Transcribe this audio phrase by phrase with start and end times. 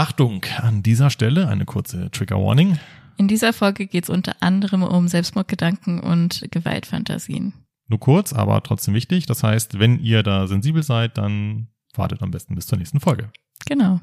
[0.00, 2.78] Achtung, an dieser Stelle eine kurze Trigger Warning.
[3.18, 7.52] In dieser Folge geht es unter anderem um Selbstmordgedanken und Gewaltfantasien.
[7.86, 9.26] Nur kurz, aber trotzdem wichtig.
[9.26, 13.30] Das heißt, wenn ihr da sensibel seid, dann wartet am besten bis zur nächsten Folge.
[13.66, 14.00] Genau.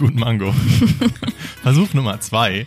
[0.00, 0.52] Guten Mango.
[1.62, 2.64] Versuch Nummer zwei.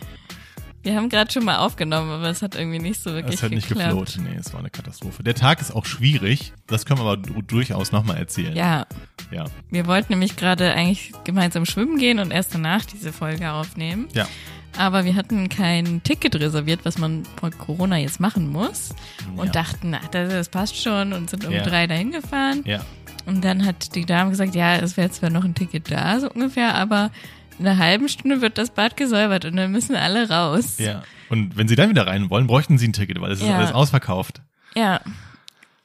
[0.84, 3.50] Wir haben gerade schon mal aufgenommen, aber es hat irgendwie nicht so wirklich Es hat
[3.50, 3.88] nicht geklappt.
[3.90, 4.18] gefloht.
[4.22, 5.22] Nee, es war eine Katastrophe.
[5.24, 6.52] Der Tag ist auch schwierig.
[6.68, 8.54] Das können wir aber du- durchaus nochmal erzählen.
[8.54, 8.86] Ja,
[9.32, 9.46] Ja.
[9.70, 14.06] wir wollten nämlich gerade eigentlich gemeinsam schwimmen gehen und erst danach diese Folge aufnehmen.
[14.12, 14.28] Ja.
[14.76, 18.90] Aber wir hatten kein Ticket reserviert, was man vor Corona jetzt machen muss.
[19.36, 19.52] Und Ja.
[19.52, 21.62] dachten, das, das passt schon und sind um Ja.
[21.62, 22.62] drei dahin gefahren.
[22.64, 22.80] Ja.
[23.26, 26.30] Und dann hat die Dame gesagt, ja, es wäre zwar noch ein Ticket da, so
[26.30, 27.10] ungefähr, aber
[27.58, 30.78] in einer halben Stunde wird das Bad gesäubert und dann müssen alle raus.
[30.78, 31.02] Ja.
[31.30, 33.56] Und wenn Sie dann wieder rein wollen, bräuchten Sie ein Ticket, weil es ist Ja.
[33.58, 34.42] alles ausverkauft.
[34.74, 35.00] Ja.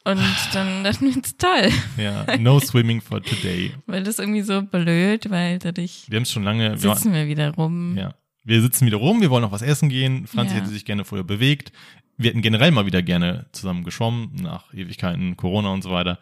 [0.06, 0.20] Und
[0.54, 2.26] dann dachten wir, das ist toll, Ja.
[2.38, 3.72] No swimming for today.
[3.86, 6.72] weil das irgendwie so blöd, weil dadurch Wir haben es schon lange.
[6.82, 7.96] Wir, sitzen wir wieder rum.
[7.98, 8.14] ja.
[8.44, 10.26] Wir sitzen wieder rum, wir wollen noch was essen gehen.
[10.26, 10.62] Franzi Ja.
[10.62, 11.72] hätte sich gerne vorher bewegt.
[12.18, 16.18] Wir hätten generell mal wieder gerne zusammen geschwommen, nach Ewigkeiten, Corona und so weiter.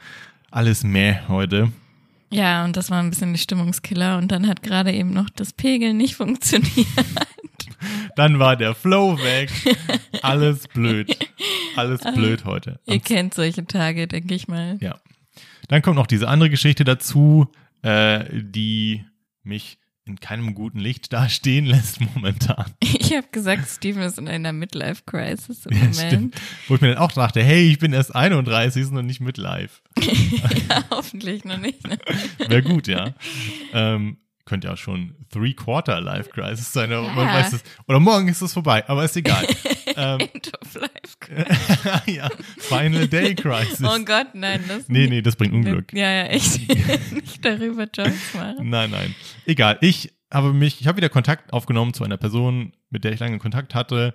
[0.58, 1.72] Alles meh heute.
[2.32, 4.18] Ja, und das war ein bisschen die Stimmungskiller.
[4.18, 6.88] Und dann hat gerade eben noch das Pegeln nicht funktioniert.
[8.16, 9.52] Dann war der Flow weg.
[10.24, 11.16] Alles blöd.
[11.76, 12.80] Alles blöd heute.
[12.88, 14.80] Ihr kennt solche Tage, denke ich mal.
[14.82, 15.00] Ja.
[15.68, 17.52] Dann kommt noch diese andere Geschichte dazu,
[17.84, 19.06] äh, die
[19.44, 22.66] mich in keinem guten Licht dastehen lässt momentan.
[22.82, 25.96] Ich habe gesagt, Steven ist in einer Midlife-Crisis im Ja, Moment.
[25.96, 26.36] stimmt.
[26.68, 29.38] Wo ich mir dann auch dachte, hey, ich bin erst 31, ist noch nicht mit
[29.38, 29.82] live.
[30.70, 31.86] Ja, hoffentlich noch nicht.
[31.88, 31.98] Ne?
[32.48, 33.14] Wäre gut, ja.
[33.74, 37.34] ähm, könnte ja schon Three-Quarter-Life-Crisis sein, aber man Ja.
[37.36, 37.64] weiß es.
[37.88, 39.46] Oder morgen ist es vorbei, aber ist egal.
[40.02, 42.06] ähm, End of Life Crisis.
[42.16, 43.82] ja, Final Day Crisis.
[43.82, 44.64] Oh Gott, nein.
[44.68, 45.92] Das nee, nee, das bringt Unglück.
[45.94, 46.68] Ja, ja, echt.
[47.12, 48.70] nicht darüber Jokes machen.
[48.70, 49.16] Nein, nein.
[49.46, 49.78] Egal.
[49.82, 53.40] Ich habe mich, ich habe wieder Kontakt aufgenommen zu einer Person, mit der ich lange
[53.40, 54.14] Kontakt hatte.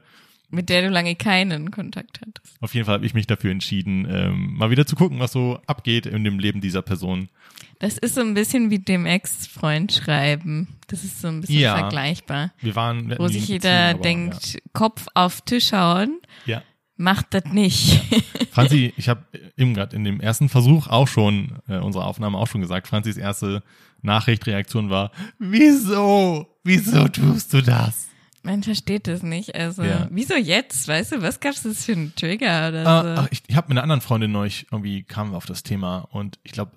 [0.55, 2.57] Mit der du lange keinen Kontakt hattest.
[2.61, 5.59] Auf jeden Fall habe ich mich dafür entschieden, ähm, mal wieder zu gucken, was so
[5.67, 7.31] abgeht in dem Leben dieser Person.
[7.79, 10.69] Das ist so ein bisschen wie dem Ex-Freund schreiben.
[10.89, 11.77] Das ist so ein bisschen Ja.
[11.79, 12.53] vergleichbar.
[12.61, 16.59] Wir waren, wir Wo sich jeder aber, denkt, Kopf auf Tisch hauen, Ja.
[16.59, 16.63] ja.
[16.99, 18.03] macht das nicht.
[18.53, 19.25] Franzi, ich habe
[19.57, 23.17] eben gerade in dem ersten Versuch auch schon, äh, unserer Aufnahme auch schon gesagt, Franzis
[23.17, 23.63] erste
[24.03, 26.47] Nachricht, Reaktion war, wieso?
[26.63, 28.09] Wieso tust du das?
[28.43, 29.55] Man versteht das nicht.
[29.55, 30.09] Also, Ja.
[30.11, 30.89] wieso jetzt?
[30.89, 33.23] Weißt du, was gab's das für einen Trigger oder Ah, so?
[33.23, 36.01] ach, ich ich habe mit einer anderen Freundin neulich irgendwie kamen wir auf das Thema
[36.11, 36.73] und ich glaube,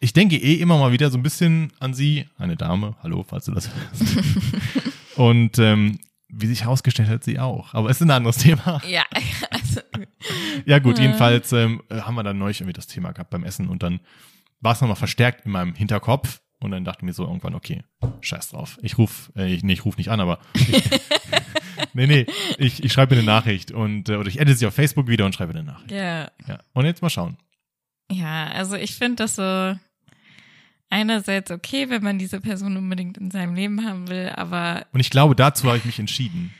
[0.00, 3.44] ich denke eh immer mal wieder so ein bisschen an sie, eine Dame, hallo, falls
[3.44, 4.16] du das hörst.
[5.16, 7.72] und ähm, wie sich herausgestellt hat, sie auch.
[7.72, 8.82] Aber es ist ein anderes Thema.
[8.88, 9.04] ja,
[9.50, 9.80] also,
[10.66, 11.04] Ja gut, Ja.
[11.04, 14.00] jedenfalls ähm, haben wir dann neulich irgendwie das Thema gehabt beim Essen und dann
[14.60, 17.82] war es nochmal verstärkt in meinem Hinterkopf und dann dachte ich mir so irgendwann, okay,
[18.20, 18.78] scheiß drauf.
[18.82, 20.82] Ich ruf, äh, ich, nee, ich ruf nicht an, aber ich,
[21.94, 22.26] nee, nee,
[22.58, 25.34] ich, ich schreibe eine Nachricht und äh, oder ich edite sie auf Facebook wieder und
[25.34, 25.92] schreibe eine Nachricht.
[25.92, 26.30] ja.
[26.46, 26.58] Ja.
[26.72, 27.36] Und jetzt mal schauen.
[28.10, 29.76] Ja, also ich finde das so
[30.90, 35.10] einerseits okay, wenn man diese Person unbedingt in seinem Leben haben will, aber Und ich
[35.10, 36.54] glaube, dazu habe ich mich entschieden.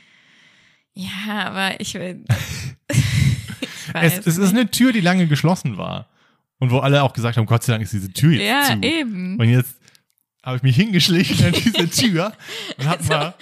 [0.93, 2.25] ja, aber ich will.
[2.91, 6.09] ich weiß Es, es ist eine Tür, die lange geschlossen war.
[6.59, 8.81] Und wo alle auch gesagt haben, Gott sei Dank ist diese Tür jetzt Ja, zu.
[8.85, 9.37] eben.
[9.39, 9.79] Und jetzt
[10.47, 12.31] habe ich mich hingeschlichen an diese Tür
[12.77, 13.33] und hab Also, mal,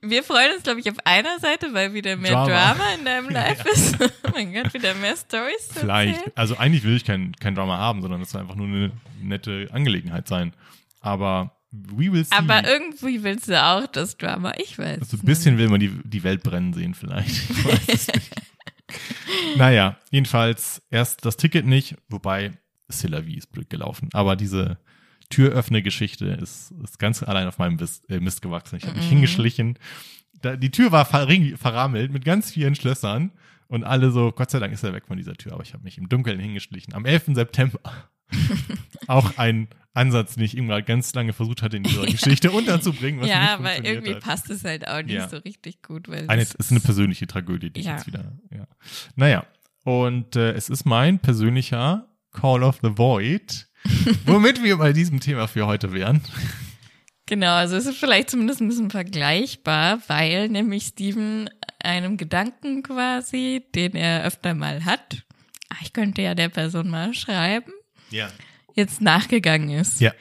[0.00, 2.48] Wir freuen uns, glaube ich, auf einer Seite, weil wieder mehr Drama.
[2.48, 3.96] Drama, in deinem Life ist.
[4.00, 5.68] Oh mein Gott, wieder mehr Stories.
[5.72, 6.32] vielleicht, erzählen.
[6.34, 8.90] also eigentlich will ich kein, kein Drama haben, sondern es soll einfach nur eine
[9.22, 10.52] nette Angelegenheit sein.
[11.00, 12.34] Aber we will see.
[12.34, 14.52] Aber irgendwie willst du auch das Drama.
[14.58, 14.98] Ich weiß.
[15.00, 17.50] also ein bisschen will man die, die Welt brennen sehen vielleicht.
[17.50, 18.30] Ich weiß es nicht.
[19.56, 22.50] naja, jedenfalls erst das Ticket nicht, wobei
[22.88, 24.08] Sillavi ist blöd gelaufen.
[24.12, 24.78] Aber diese
[25.30, 28.76] Türöffne-Geschichte ist, ist ganz allein auf meinem Mist, äh, Mist gewachsen.
[28.76, 29.10] Ich habe mich Mhm.
[29.10, 29.78] hingeschlichen.
[30.40, 33.32] Da, die Tür war verring- verrammelt mit ganz vielen Schlössern
[33.66, 35.84] und alle so, Gott sei Dank ist er weg von dieser Tür, aber ich habe
[35.84, 36.94] mich im Dunkeln hingeschlichen.
[36.94, 37.34] Am 11.
[37.34, 37.80] September.
[39.06, 43.20] Auch ein Ansatz, den ich immer ganz lange versucht hatte, in dieser Geschichte unterzubringen.
[43.20, 44.22] Was ja, aber irgendwie hat.
[44.22, 45.28] passt es halt auch nicht Ja.
[45.28, 46.08] so richtig gut.
[46.08, 47.96] Weil Eine, es ist eine persönliche Tragödie, die ich Ja.
[47.96, 48.66] jetzt wieder, ja.
[49.16, 49.44] Naja,
[49.84, 53.66] und äh, es ist mein persönlicher Call of the Void,
[54.26, 56.20] womit wir bei diesem Thema für heute wären.
[57.26, 61.50] Genau, also es ist vielleicht zumindest ein bisschen vergleichbar, weil nämlich Steven
[61.82, 65.24] einem Gedanken quasi, den er öfter mal hat,
[65.68, 67.72] ah, ich könnte ja der Person mal schreiben,
[68.10, 68.30] Ja.
[68.74, 70.00] jetzt nachgegangen ist.
[70.00, 70.12] Ja.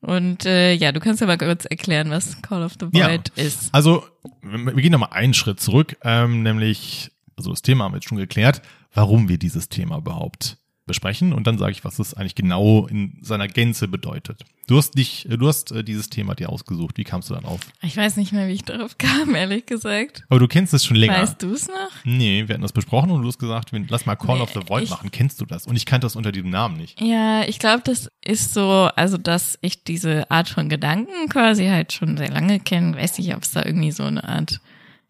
[0.00, 3.08] Und äh, ja, du kannst ja mal kurz erklären, was Call of the Ja.
[3.08, 3.72] Void ist.
[3.72, 4.06] Also,
[4.42, 8.18] wir gehen nochmal einen Schritt zurück, ähm, nämlich, also das Thema haben wir jetzt schon
[8.18, 8.60] geklärt,
[8.92, 13.18] warum wir dieses Thema überhaupt besprechen und dann sage ich, was es eigentlich genau in
[13.22, 14.44] seiner Gänze bedeutet.
[14.66, 16.96] Du hast dich, du hast äh, dieses Thema dir ausgesucht.
[16.96, 17.60] Wie kamst du dann auf?
[17.82, 20.24] Ich weiß nicht mehr, wie ich darauf kam, ehrlich gesagt.
[20.28, 21.14] Aber du kennst es schon länger.
[21.20, 21.90] Weißt du es noch?
[22.04, 24.60] Nee, wir hatten das besprochen und du hast gesagt, lass mal Call Nee, of the
[24.66, 25.10] Void ich- machen.
[25.10, 25.66] Kennst du das?
[25.66, 27.00] Und ich kannte das unter diesem Namen nicht.
[27.00, 31.92] Ja, ich glaube, das ist so, also dass ich diese Art von Gedanken quasi halt
[31.92, 32.96] schon sehr lange kenne.
[32.96, 34.60] Weiß nicht, ob es da irgendwie so eine Art,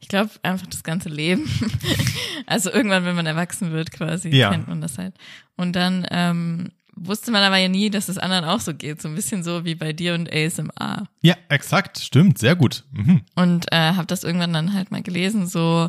[0.05, 1.49] ich glaube einfach das ganze Leben.
[2.47, 4.51] also irgendwann, wenn man erwachsen wird, quasi, Ja.
[4.51, 5.15] kennt man das halt.
[5.56, 9.01] Und dann ähm, wusste man aber ja nie, dass es anderen auch so geht.
[9.01, 11.09] So ein bisschen so wie bei dir und ASMR.
[11.23, 12.01] Ja, exakt.
[12.01, 12.37] Stimmt.
[12.37, 12.85] Sehr gut.
[12.93, 13.23] Mhm.
[13.35, 15.89] Und äh, habe das irgendwann dann halt mal gelesen, so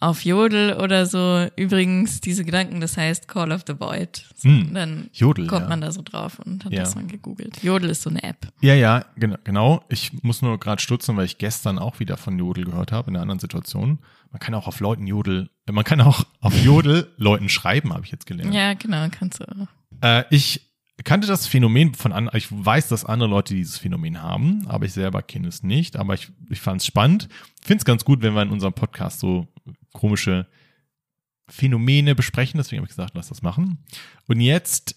[0.00, 1.46] auf Jodel oder so.
[1.56, 4.24] Übrigens, diese Gedanken, das heißt Call of the Void.
[4.34, 4.72] So, Hm.
[4.74, 5.68] Dann Jodel, kommt ja.
[5.68, 6.80] man da so drauf und hat Ja.
[6.80, 7.62] das mal gegoogelt.
[7.62, 8.48] Jodel ist so eine App.
[8.62, 9.84] Ja, ja, genau, genau.
[9.90, 13.16] Ich muss nur gerade stutzen, weil ich gestern auch wieder von Jodel gehört habe in
[13.16, 13.98] einer anderen Situation.
[14.32, 18.10] Man kann auch auf Leuten Jodel, man kann auch auf Jodel Leuten schreiben, habe ich
[18.12, 18.54] jetzt gelernt.
[18.54, 19.44] Ja, genau, kannst du.
[19.44, 19.66] auch.
[20.02, 20.69] Äh, ich
[21.04, 24.92] kannte das Phänomen von anderen, ich weiß, dass andere Leute dieses Phänomen haben, aber ich
[24.92, 25.96] selber kenne es nicht.
[25.96, 27.28] Aber ich, ich fand es spannend.
[27.62, 29.46] Finde es ganz gut, wenn wir in unserem Podcast so
[29.92, 30.46] komische
[31.48, 32.58] Phänomene besprechen.
[32.58, 33.84] Deswegen habe ich gesagt, lass das machen.
[34.26, 34.96] Und jetzt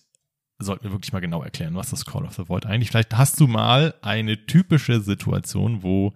[0.59, 2.89] sollten wir wirklich mal genau erklären, was das Call of the Void eigentlich.
[2.89, 6.13] Vielleicht hast du mal eine typische Situation, wo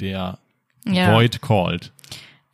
[0.00, 0.38] der
[0.86, 1.14] Ja.
[1.14, 1.92] Void called.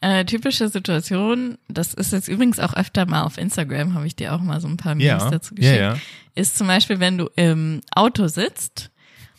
[0.07, 4.35] Äh, typische Situation, das ist jetzt übrigens auch öfter mal auf Instagram, habe ich dir
[4.35, 5.81] auch mal so ein paar Memes Ja, dazu ja, geschickt.
[5.81, 5.97] ja.
[6.35, 8.91] Ist zum Beispiel, wenn du im Auto sitzt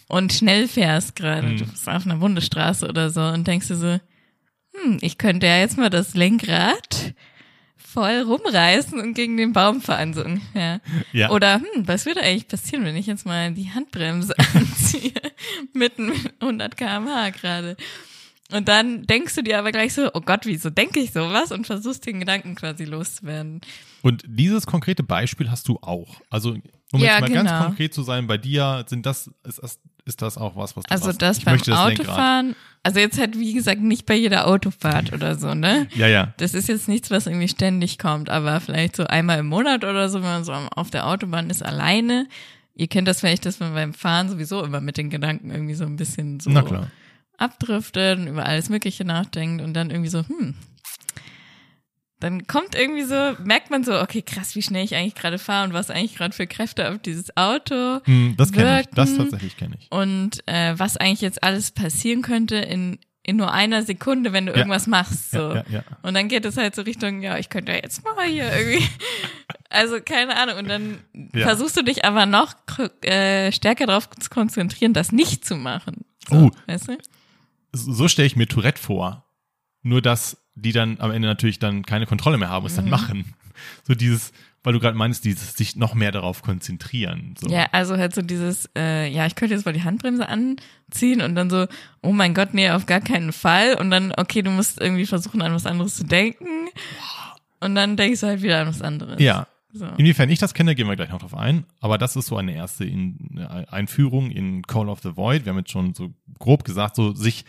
[0.07, 1.57] und schnell fährst gerade, Mhm.
[1.57, 3.99] du bist auf einer Bundesstraße oder so und denkst dir so,
[4.73, 7.13] hm, ich könnte ja jetzt mal das Lenkrad
[7.77, 10.81] voll rumreißen und gegen den Baum fahren, so ungefähr.
[11.13, 11.29] Ja.
[11.29, 15.13] Oder, hm, was würde eigentlich passieren, wenn ich jetzt mal die Handbremse anziehe,
[15.73, 17.77] mitten mit 100 km/h gerade.
[18.51, 21.51] Und dann denkst du dir aber gleich so, oh Gott, wieso denke ich sowas?
[21.51, 23.61] Und versuchst den Gedanken quasi loszuwerden.
[24.03, 26.21] Und dieses konkrete Beispiel hast du auch.
[26.29, 26.55] Also,
[26.91, 27.63] um Ja, jetzt mal ganz genau.
[27.65, 30.91] konkret zu sein, bei dir sind das, ist das, ist das auch was, was du
[30.91, 31.21] Also machst?
[31.23, 31.99] das ich beim das Lenkrad.
[31.99, 35.87] Autofahren, also jetzt halt wie gesagt nicht bei jeder Autofahrt oder so, ne?
[35.95, 36.35] Ja, ja.
[36.37, 40.07] Das ist jetzt nichts, was irgendwie ständig kommt, aber vielleicht so einmal im Monat oder
[40.07, 42.27] so, wenn man so auf der Autobahn ist alleine.
[42.75, 45.85] Ihr kennt das vielleicht, dass man beim Fahren sowieso immer mit den Gedanken irgendwie so
[45.85, 46.91] ein bisschen so Na klar.
[47.37, 50.55] Abdriftet und über alles Mögliche nachdenkt und dann irgendwie so, hm.
[52.21, 55.67] Dann kommt irgendwie so, merkt man so, okay, krass, wie schnell ich eigentlich gerade fahre
[55.67, 58.87] und was eigentlich gerade für Kräfte auf dieses Auto Hm, das kenne ich.
[58.95, 59.91] Das tatsächlich kenne ich.
[59.91, 64.53] und äh, was eigentlich jetzt alles passieren könnte in, in nur einer Sekunde, wenn du
[64.53, 64.59] Ja.
[64.59, 65.31] irgendwas machst.
[65.31, 65.55] So.
[65.55, 65.83] Ja, ja.
[66.03, 68.87] Und dann geht es halt so Richtung, ja, ich könnte ja jetzt mal hier irgendwie.
[69.69, 70.57] Also keine Ahnung.
[70.59, 70.99] Und dann
[71.33, 72.53] versuchst du dich aber noch
[73.03, 76.05] äh, stärker darauf zu konzentrieren, das nicht zu machen.
[76.29, 76.51] So, Oh.
[76.65, 76.97] Weißt du?
[77.77, 79.25] So stelle ich mir Tourette vor.
[79.83, 82.81] Nur, dass die dann am Ende natürlich dann keine Kontrolle mehr haben und es Mhm.
[82.83, 83.33] dann machen.
[83.87, 84.31] So dieses,
[84.63, 87.35] weil du gerade meinst, dieses sich noch mehr darauf konzentrieren.
[87.39, 87.47] So.
[87.49, 91.35] Ja, also halt so dieses, äh, ja, ich könnte jetzt mal die Handbremse anziehen und
[91.35, 91.67] dann so,
[92.01, 93.75] oh mein Gott, nee, auf gar keinen Fall.
[93.75, 96.67] Und dann, okay, du musst irgendwie versuchen, an was anderes zu denken.
[97.59, 99.19] Und dann denkst du halt wieder an was anderes.
[99.21, 99.47] Ja.
[99.71, 99.85] So.
[99.97, 101.65] Inwiefern ich das kenne, gehen wir gleich noch drauf ein.
[101.81, 105.43] Aber das ist so eine erste in, eine Einführung in Call of the Void.
[105.45, 107.43] Wir haben jetzt schon so grob gesagt, so sich,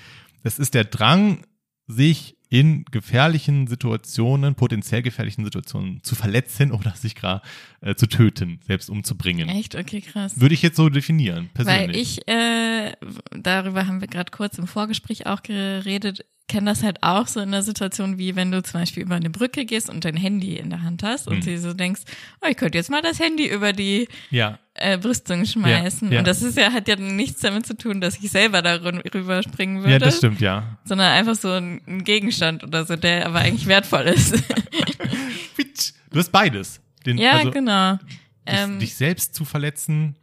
[0.46, 1.44] das ist der Drang,
[1.88, 7.42] sich in gefährlichen Situationen, potenziell gefährlichen Situationen zu verletzen oder sich gerade
[7.80, 9.48] äh, zu töten, selbst umzubringen.
[9.48, 9.74] Echt?
[9.74, 10.40] Okay, krass.
[10.40, 11.88] Würde ich jetzt so definieren, persönlich.
[11.88, 12.92] Weil ich, äh,
[13.32, 17.50] darüber haben wir gerade kurz im Vorgespräch auch geredet, kenne das halt auch so in
[17.50, 20.70] der Situation, wie wenn du zum Beispiel über eine Brücke gehst und dein Handy in
[20.70, 21.40] der Hand hast und Mhm.
[21.40, 22.02] dir so denkst,
[22.40, 26.08] oh, ich könnte jetzt mal das Handy über die ja, äh, Brüstung schmeißen.
[26.08, 26.18] Ja, ja.
[26.20, 29.78] Und das ist ja, hat ja nichts damit zu tun, dass ich selber darüber springen
[29.80, 30.78] würde, ja, das stimmt, ja.
[30.84, 34.36] sondern einfach so ein, ein Gegenstand oder so, der aber eigentlich wertvoll ist.
[36.10, 36.80] Du hast beides.
[37.04, 37.94] Den, ja, also, genau.
[37.96, 38.00] dich,
[38.46, 40.16] Ähm, dich selbst zu verletzen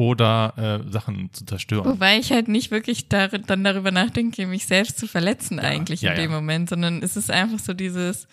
[0.00, 1.84] oder äh, Sachen zu zerstören.
[1.84, 6.12] Wobei ich halt nicht wirklich dar dann darüber nachdenke, mich selbst zu verletzen eigentlich ja,
[6.12, 6.36] in dem ja.
[6.38, 8.26] Moment, sondern es ist einfach so dieses,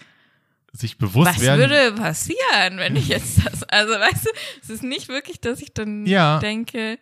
[0.72, 1.60] Sich bewusst was werden.
[1.60, 4.30] würde passieren, wenn ich jetzt das, also weißt du,
[4.64, 6.40] es ist nicht wirklich, dass ich dann Ja.
[6.40, 7.00] denke,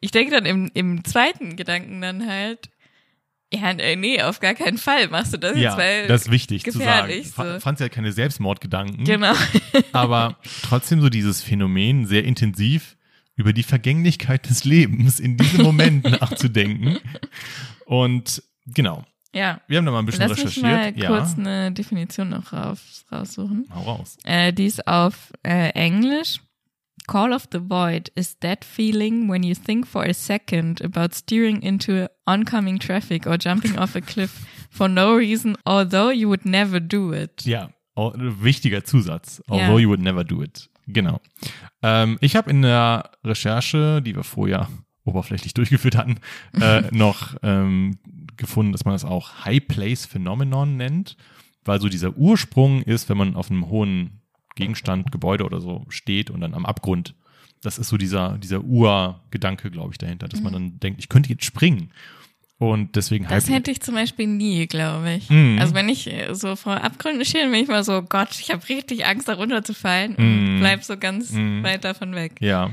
[0.00, 2.70] ich denke dann im, im zweiten Gedanken dann halt,
[3.52, 6.30] ja, nee, nee, auf gar keinen Fall machst du das ja, jetzt, weil, das ist
[6.30, 7.12] wichtig zu sagen.
[7.24, 7.60] so.
[7.60, 9.34] Fand ja keine Selbstmordgedanken, genau,
[9.92, 12.94] aber trotzdem so dieses Phänomen sehr intensiv
[13.38, 16.98] über die Vergänglichkeit des Lebens in diesem Moment nachzudenken.
[17.86, 19.04] Und genau.
[19.32, 19.60] Ja.
[19.68, 20.64] Wir haben da mal ein bisschen Lass recherchiert.
[20.66, 21.08] Mich mal ja.
[21.08, 23.66] kurz eine Definition noch raus, raussuchen.
[23.72, 24.18] Hau raus.
[24.24, 26.40] Äh, die ist auf äh, Englisch.
[27.06, 31.62] Call of the Void is that feeling when you think for a second about steering
[31.62, 36.80] into oncoming traffic or jumping off a cliff for no reason, although you would never
[36.80, 37.46] do it.
[37.46, 39.40] Ja, wichtiger Zusatz.
[39.48, 39.78] Although yeah.
[39.78, 40.68] you would never do it.
[40.88, 41.20] Genau.
[41.82, 44.68] Ähm, ich habe in der Recherche, die wir vorher
[45.04, 46.18] oberflächlich durchgeführt hatten,
[46.60, 47.98] äh, noch ähm,
[48.36, 51.16] gefunden, dass man das auch High Place Phenomenon nennt,
[51.64, 54.22] weil so dieser Ursprung ist, wenn man auf einem hohen
[54.54, 57.14] Gegenstand, Gebäude oder so steht und dann am Abgrund.
[57.60, 60.44] Das ist so dieser, dieser Urgedanke, glaube ich, dahinter, dass mhm.
[60.44, 61.90] man dann denkt, ich könnte jetzt springen.
[62.58, 65.30] Und deswegen Das hätte ich zum Beispiel nie, glaube ich.
[65.30, 65.58] Mhm.
[65.60, 69.06] Also wenn ich so vor Abgründen stehe, bin ich mal so, Gott, ich habe richtig
[69.06, 70.60] Angst, da runterzufallen und mhm.
[70.60, 71.62] bleib so ganz mhm.
[71.62, 72.32] weit davon weg.
[72.40, 72.70] Ja.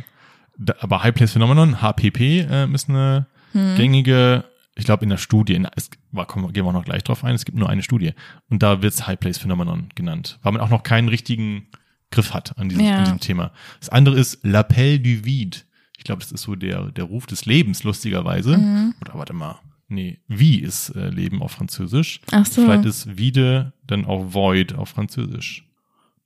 [0.57, 3.75] Da, aber High Place Phenomenon, HPP, äh, ist eine mhm.
[3.75, 7.03] gängige, ich glaube in der Studie, in, es war, kommen, gehen wir auch noch gleich
[7.03, 8.13] drauf ein, es gibt nur eine Studie.
[8.49, 11.67] Und da wird's High Place Phenomenon genannt, weil man auch noch keinen richtigen
[12.09, 12.97] Griff hat an diesem, ja.
[12.97, 13.51] an diesem Thema.
[13.79, 15.59] Das andere ist L'appel du vide.
[15.97, 18.57] Ich glaube, das ist so der, der Ruf des Lebens, lustigerweise.
[18.57, 18.95] Mhm.
[19.01, 22.21] Oder warte mal, Nee, wie ist äh, Leben auf Französisch.
[22.31, 22.63] Ach so.
[22.63, 25.67] Vielleicht ist vide dann auch void auf Französisch.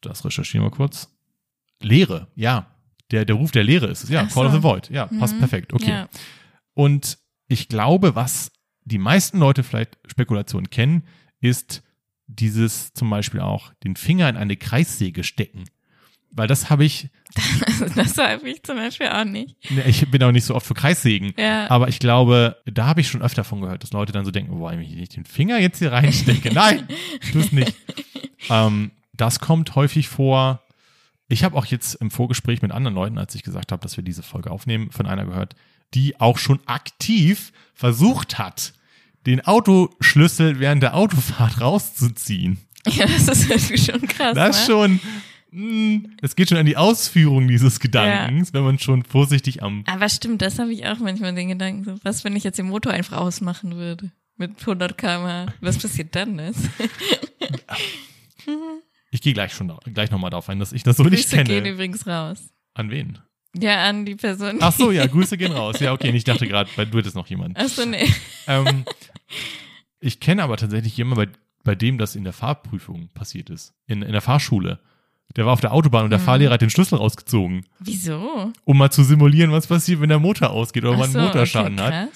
[0.02, 1.14] Das recherchieren wir kurz.
[1.82, 2.68] Lehre, ja.
[3.12, 4.10] Der, der Ruf der Lehre ist es.
[4.10, 4.50] Ja, Ach Call so.
[4.50, 4.90] of the Void.
[4.90, 5.20] Ja, mhm.
[5.20, 5.74] passt perfekt.
[5.74, 5.90] Okay.
[5.90, 6.10] Ja.
[6.74, 8.52] Und ich glaube, was
[8.86, 11.04] die meisten Leute vielleicht Spekulation kennen,
[11.42, 11.84] ist
[12.28, 15.66] dieses zum Beispiel auch den Finger in eine Kreissäge stecken.
[16.32, 17.10] Weil das habe ich.
[17.96, 19.56] das habe ich zum Beispiel auch nicht.
[19.88, 21.34] Ich bin auch nicht so oft für Kreissägen.
[21.38, 21.70] Ja.
[21.70, 24.58] Aber ich glaube, da habe ich schon öfter von gehört, dass Leute dann so denken,
[24.58, 26.54] boah, ich nicht den Finger jetzt hier reinstecke.
[26.54, 26.88] Nein,
[27.32, 27.74] tu es nicht.
[28.50, 30.62] ähm, das kommt häufig vor.
[31.28, 34.04] Ich habe auch jetzt im Vorgespräch mit anderen Leuten, als ich gesagt habe, dass wir
[34.04, 35.56] diese Folge aufnehmen, von einer gehört,
[35.94, 38.74] die auch schon aktiv versucht hat,
[39.26, 42.60] den Autoschlüssel während der Autofahrt rauszuziehen.
[42.88, 44.36] Ja, das ist irgendwie schon krass.
[44.36, 44.74] Das ne?
[44.74, 45.00] schon
[46.22, 48.54] es geht schon an die Ausführung dieses Gedankens, ja.
[48.54, 49.84] wenn man schon vorsichtig am.
[49.88, 51.86] Aber stimmt, das habe ich auch manchmal den Gedanken.
[51.86, 54.12] So, was, wenn ich jetzt den Motor einfach ausmachen würde?
[54.38, 56.36] Mit 100 km Was passiert dann?
[56.36, 56.54] Ne?
[59.12, 61.44] ich gehe gleich schon gleich nochmal darauf ein, dass ich das so Grüße nicht kenne.
[61.46, 62.54] Grüße gehen übrigens raus.
[62.76, 63.18] An wen?
[63.58, 64.58] Ja, an die Person.
[64.62, 65.80] Ach so, ja, Grüße gehen raus.
[65.80, 67.56] Ja, okay, ich dachte gerade, du hättest noch jemanden.
[67.58, 68.08] Ach so, nee.
[68.48, 68.86] Ähm,
[70.00, 71.32] ich kenne aber tatsächlich jemanden, bei,
[71.64, 73.74] bei dem das in der Fahrprüfung passiert ist.
[73.88, 74.80] In, in der Fahrschule.
[75.36, 76.24] Der war auf der Autobahn und der mhm.
[76.24, 77.66] Fahrlehrer hat den Schlüssel rausgezogen.
[77.80, 78.52] Wieso?
[78.66, 81.20] Um mal zu simulieren, was passiert, wenn der Motor ausgeht oder Ach man einen so,
[81.20, 82.08] Motorschaden okay, hat.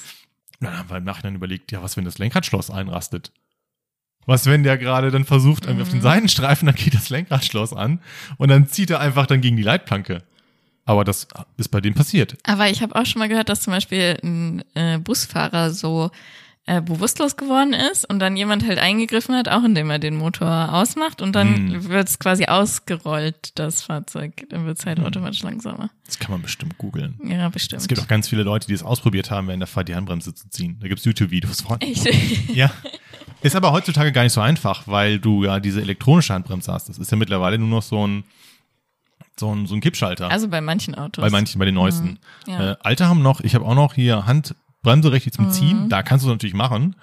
[0.59, 3.31] Und dann haben wir im Nachhinein überlegt, ja, was, wenn das Lenkradschloss einrastet?
[4.25, 5.81] Was, wenn der gerade dann versucht, mhm.
[5.81, 6.03] auf den mhm.
[6.03, 7.99] Seitenstreifen, dann geht das Lenkradschloss an
[8.37, 10.23] und dann zieht er einfach dann gegen die Leitplanke.
[10.85, 11.27] Aber das
[11.57, 12.37] ist bei dem passiert.
[12.43, 16.11] Aber ich habe auch schon mal gehört, dass zum Beispiel ein äh, Busfahrer so
[16.65, 20.73] äh, bewusstlos geworden ist und dann jemand halt eingegriffen hat, auch indem er den Motor
[20.73, 21.89] ausmacht und dann mm.
[21.89, 24.45] wird es quasi ausgerollt, das Fahrzeug.
[24.49, 25.03] Dann wird es halt mm.
[25.03, 25.89] automatisch langsamer.
[26.05, 27.19] Das kann man bestimmt googeln.
[27.25, 27.81] Ja, bestimmt.
[27.81, 30.33] Es gibt auch ganz viele Leute, die es ausprobiert haben, während der Fahrt die Handbremse
[30.33, 30.77] zu ziehen.
[30.79, 31.81] Da gibt's YouTube-Videos von.
[31.81, 32.07] Echt?
[32.53, 32.71] ja.
[33.41, 36.87] Ist aber heutzutage gar nicht so einfach, weil du ja diese elektronische Handbremse hast.
[36.87, 38.23] Das ist ja mittlerweile nur noch so ein
[39.37, 40.29] so ein, so ein Kippschalter.
[40.29, 41.21] Also bei manchen Autos.
[41.21, 42.19] Bei manchen, bei den neuesten.
[42.45, 42.71] Mhm, ja.
[42.71, 45.51] äh, Alte haben noch, ich habe auch noch hier Hand, Bremse richtig zum mhm.
[45.51, 46.95] Ziehen, da kannst du es natürlich machen.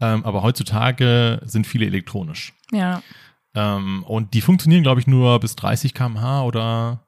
[0.00, 2.52] Ähm, aber heutzutage sind viele elektronisch.
[2.72, 3.02] Ja.
[3.54, 7.04] Ähm, und die funktionieren, glaube ich, nur bis 30 km/h oder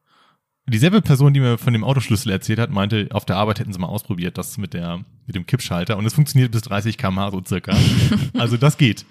[0.66, 3.78] dieselbe Person, die mir von dem Autoschlüssel erzählt hat, meinte, auf der Arbeit hätten sie
[3.78, 5.96] mal ausprobiert, das mit der, mit dem Kippschalter.
[5.96, 7.76] Und es funktioniert bis 30 km/h so circa.
[8.38, 9.04] also das geht.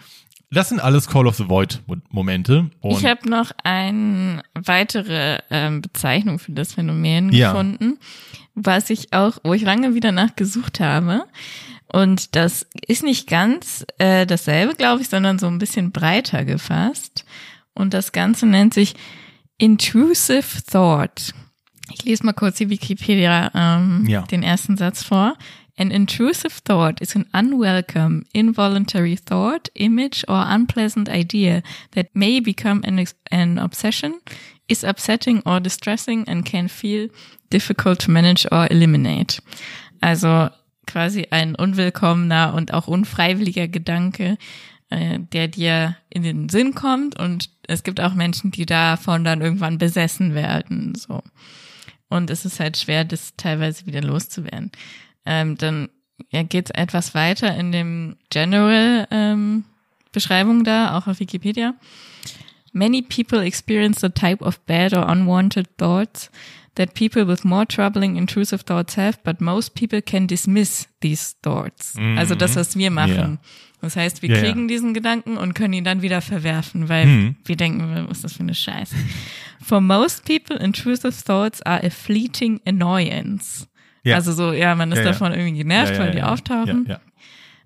[0.52, 2.70] Das sind alles Call of the Void Momente.
[2.82, 7.52] Und ich habe noch eine weitere ähm, Bezeichnung für das Phänomen ja.
[7.52, 7.98] gefunden
[8.56, 11.26] was ich auch, wo ich lange wieder nachgesucht habe.
[11.92, 17.26] Und das ist nicht ganz äh, dasselbe, glaube ich, sondern so ein bisschen breiter gefasst.
[17.74, 18.96] Und das Ganze nennt sich
[19.58, 21.34] Intrusive Thought.
[21.94, 24.24] Ich lese mal kurz die Wikipedia ähm, ja.
[24.24, 25.38] den ersten Satz vor.
[25.78, 32.82] An intrusive thought is an unwelcome, involuntary thought, image, or unpleasant idea that may become
[32.86, 34.22] an, an obsession,
[34.70, 37.10] is upsetting or distressing and can feel
[37.50, 39.40] difficult to manage or eliminate.
[40.02, 40.50] Also
[40.88, 44.38] quasi ein unwillkommener und auch unfreiwilliger Gedanke,
[44.90, 49.42] äh, der dir in den Sinn kommt und es gibt auch Menschen, die davon dann
[49.42, 51.22] irgendwann besessen werden, so.
[52.08, 54.72] Und es ist halt schwer, das teilweise wieder loszuwerden.
[55.26, 55.90] Ähm, dann
[56.32, 59.66] ja, geht es etwas weiter in dem General ähm,
[60.12, 61.74] Beschreibung da, auch auf Wikipedia.
[62.72, 66.30] Many people experience the type of bad or unwanted thoughts
[66.76, 71.96] that people with more troubling intrusive thoughts have, but most people can dismiss these thoughts.
[72.18, 73.16] Also das, was wir machen.
[73.16, 73.50] Ja.
[73.82, 74.42] Das heißt, wir ja.
[74.42, 77.36] kriegen diesen Gedanken und können ihn dann wieder verwerfen, weil Mhm.
[77.46, 78.96] wir denken, was ist das für eine Scheiße.
[79.64, 83.68] For most people, intrusive thoughts are a fleeting annoyance.
[84.06, 84.16] Ja.
[84.16, 86.88] Also so, ja, man ist Ja, davon irgendwie genervt, weil die auftauchen.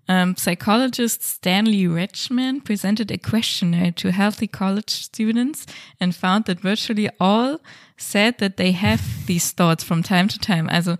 [0.07, 5.67] Um, psychologist Stanley Rechman presented a questionnaire to healthy college students
[5.99, 7.59] and found that virtually all
[7.95, 10.67] said that they have these thoughts from time to time.
[10.67, 10.95] Also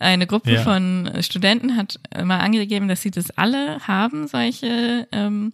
[0.00, 0.62] eine Gruppe Ja.
[0.62, 5.52] von Studenten hat mal angegeben, dass sie das alle haben, solche ähm,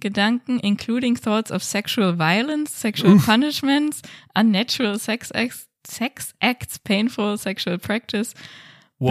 [0.00, 4.02] Gedanken, including thoughts of sexual violence, sexual punishments,
[4.34, 8.34] unnatural sex acts, sex acts, painful sexual practice,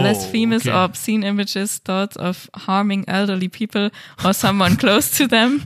[0.00, 0.70] Blasphemous okay.
[0.74, 3.90] or obscene images, thoughts of harming elderly people
[4.24, 5.62] or someone close to them,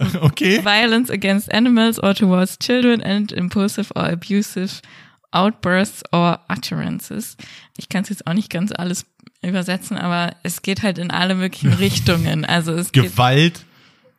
[0.22, 0.58] Okay.
[0.60, 4.80] violence against animals or towards children, and impulsive or abusive
[5.32, 7.36] outbursts or utterances.
[7.76, 9.06] Ich kann es jetzt auch nicht ganz alles
[9.42, 12.44] übersetzen, aber es geht halt in alle möglichen Richtungen.
[12.44, 13.64] Also es Gewalt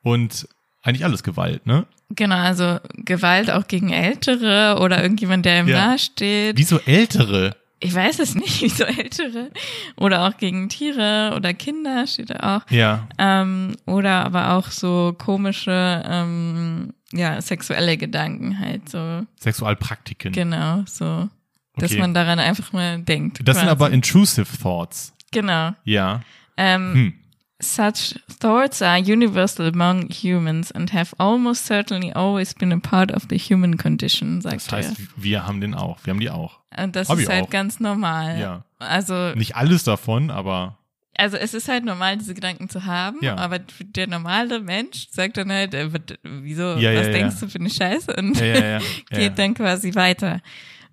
[0.04, 0.48] und
[0.84, 1.86] eigentlich alles Gewalt, ne?
[2.12, 5.88] genau, also Gewalt auch gegen Ältere oder irgendjemand, der ihm Ja.
[5.88, 6.58] nahesteht.
[6.58, 7.56] Wieso ältere?
[7.82, 9.52] Ich weiß es nicht, wieso Ältere
[9.96, 12.72] oder auch gegen Tiere oder Kinder steht da auch.
[12.72, 13.08] Ja.
[13.18, 19.26] Ähm, oder aber auch so komische, ähm, ja, sexuelle Gedanken halt so.
[19.40, 20.32] Sexualpraktiken.
[20.34, 21.30] Genau, so.
[21.78, 22.02] Dass Okay.
[22.02, 23.40] man daran einfach mal denkt.
[23.46, 23.72] Das sind quasi.
[23.72, 25.14] aber intrusive thoughts.
[25.32, 25.72] Genau.
[25.86, 26.22] Ja.
[26.58, 27.14] Ähm, Hm.
[27.62, 33.24] Such thoughts are universal among humans and have almost certainly always been a part of
[33.30, 35.06] the human condition, sagt Das heißt, er.
[35.18, 35.98] wir haben den auch.
[36.06, 36.60] Wir haben die auch.
[36.82, 37.50] Und das hab ist ich halt auch.
[37.50, 38.40] ganz normal.
[38.40, 38.64] Ja.
[38.80, 40.78] Also, Nicht alles davon, aber
[41.18, 43.36] also es ist halt normal, diese Gedanken zu haben, Ja.
[43.36, 47.12] aber der normale Mensch sagt dann halt, äh, wat- wieso, Ja, ja, was ja.
[47.14, 48.16] denkst du für eine Scheiße?
[48.16, 48.70] Und ja, ja, ja.
[48.80, 49.30] ja, geht ja.
[49.32, 50.40] dann quasi weiter.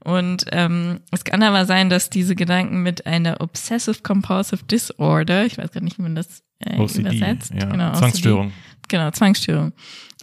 [0.02, 5.58] Und ähm, es kann aber sein, dass diese Gedanken mit einer Obsessive Compulsive Disorder, ich
[5.58, 7.66] weiß gar nicht, wie man das äh, OCD, übersetzt, ja.
[7.66, 8.46] genau, Zwangsstörung.
[8.46, 8.56] OCD,
[8.88, 9.72] genau, Zwangsstörung,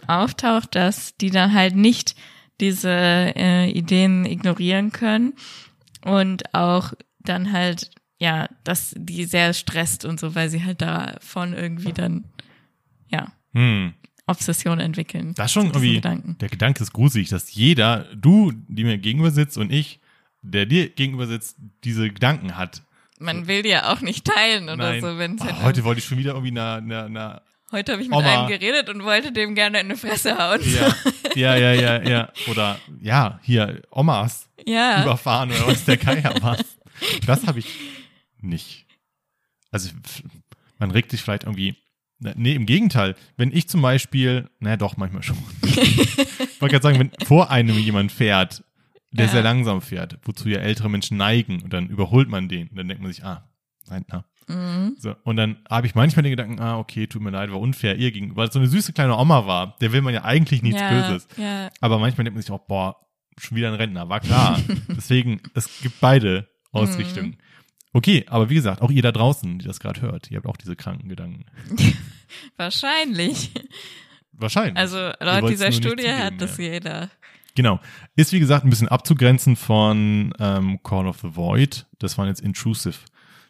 [0.06, 2.14] auftaucht, dass die dann halt nicht
[2.60, 5.34] diese äh, Ideen ignorieren können
[6.04, 11.52] und auch dann halt, ja, dass die sehr stresst und so, weil sie halt davon
[11.52, 12.24] irgendwie dann,
[13.08, 13.94] ja, Hm.
[14.26, 15.34] Obsession entwickeln.
[15.34, 16.36] Das schon irgendwie, Gedanken.
[16.40, 20.00] der Gedanke ist gruselig, dass jeder, du, die mir gegenüber sitzt und ich,
[20.42, 22.82] der dir gegenüber sitzt, diese Gedanken hat.
[23.18, 25.00] Man will die ja auch nicht teilen oder Nein.
[25.00, 28.02] so, wenn oh, halt heute wollte ich schon wieder irgendwie eine, eine, eine Heute habe
[28.02, 28.46] ich mit Oma.
[28.46, 30.60] einem geredet und wollte dem gerne in die Fresse hauen.
[31.34, 32.32] ja, ja, ja, ja, ja.
[32.48, 36.64] Oder ja, hier, Omas Ja, überfahren oder was der Geier was.
[37.26, 37.66] Das habe ich
[38.40, 38.86] nicht.
[39.70, 39.90] Also
[40.78, 41.76] man regt sich vielleicht irgendwie.
[42.20, 43.16] Nee, im Gegenteil.
[43.36, 45.36] Wenn ich zum Beispiel, naja doch, manchmal schon.
[45.62, 48.62] ich wollte gerade sagen, wenn vor einem jemand fährt,
[49.14, 49.32] der Ja.
[49.32, 52.88] sehr langsam fährt, wozu ja ältere Menschen neigen, und dann überholt man den, und dann
[52.88, 53.48] denkt man sich, ah,
[53.88, 54.24] Rentner.
[54.48, 54.96] Mhm.
[54.98, 57.96] So, und dann habe ich manchmal den Gedanken, ah, okay, tut mir leid, war unfair
[57.96, 60.62] ihr gegenüber, weil es so eine süße kleine Oma war, der will man ja eigentlich
[60.62, 61.28] nichts ja, Böses.
[61.36, 62.96] Ja, Aber manchmal denkt man sich auch, boah,
[63.38, 64.60] schon wieder ein Rentner, war klar.
[64.88, 67.30] Deswegen, es gibt beide Ausrichtungen.
[67.30, 67.38] Mhm.
[67.92, 70.56] Okay, aber wie gesagt, auch ihr da draußen, die das gerade hört, ihr habt auch
[70.56, 71.46] diese kranken Gedanken.
[72.56, 73.52] wahrscheinlich.
[74.32, 74.76] Wahrscheinlich.
[74.76, 77.08] Also laut dieser Studie hat das jeder.
[77.54, 77.80] Genau.
[78.16, 81.86] Ist wie gesagt ein bisschen abzugrenzen von ähm, Call of the Void.
[81.98, 82.96] Das waren jetzt intrusive.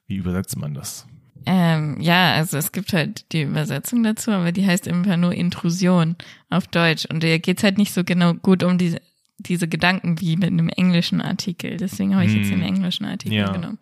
[0.06, 1.06] Wie übersetzt man das?
[1.46, 6.16] Ähm, ja, also es gibt halt die Übersetzung dazu, aber die heißt einfach nur Intrusion
[6.50, 7.06] auf Deutsch.
[7.06, 9.00] Und da geht's halt nicht so genau gut um diese,
[9.38, 11.76] diese Gedanken wie mit einem englischen Artikel.
[11.76, 12.60] Deswegen habe ich jetzt Hm.
[12.60, 13.52] den englischen Artikel Ja.
[13.52, 13.78] genommen.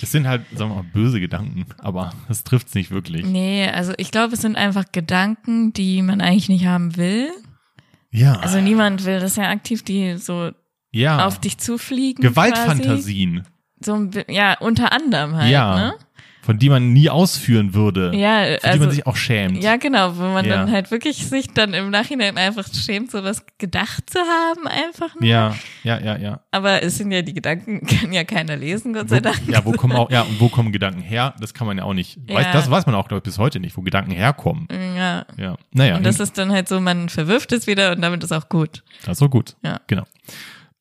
[0.00, 3.24] Das sind halt, sagen wir mal, böse Gedanken, aber das trifft's nicht wirklich.
[3.24, 7.30] Nee, also ich glaube, es sind einfach Gedanken, die man eigentlich nicht haben will.
[8.14, 8.34] Ja.
[8.40, 10.52] Also niemand will das ja aktiv, die so
[10.92, 11.26] ja.
[11.26, 12.22] auf dich zufliegen.
[12.22, 12.50] Quasi.
[12.52, 13.42] Gewaltfantasien,
[13.84, 15.74] So ein, bi- ja, unter anderem halt, Ja.
[15.76, 15.94] ne?
[16.44, 18.12] Von die man nie ausführen würde.
[18.14, 19.62] Ja, für die also, man sich auch schämt.
[19.62, 20.56] ja, genau, wo man Ja.
[20.58, 25.24] dann halt wirklich sich dann im Nachhinein einfach schämt, sowas gedacht zu haben, einfach nur.
[25.28, 25.54] Ja,
[25.84, 26.40] ja, ja, ja.
[26.50, 29.40] Aber es sind ja die Gedanken, kann ja keiner lesen, Gott Wo, sei Dank.
[29.48, 31.34] ja, wo kommen auch, ja, und wo kommen Gedanken her?
[31.40, 32.18] Das kann man ja auch nicht.
[32.28, 32.52] Weiß, Ja.
[32.52, 34.68] Das weiß man auch, glaube ich, bis heute nicht, wo Gedanken herkommen.
[34.70, 35.24] Ja.
[35.38, 35.56] Ja.
[35.72, 38.48] Naja, Und das ist dann halt so, man verwirft es wieder und damit ist auch
[38.48, 38.82] gut.
[39.02, 39.56] das ist so gut.
[39.64, 39.80] Ja.
[39.86, 40.04] Genau.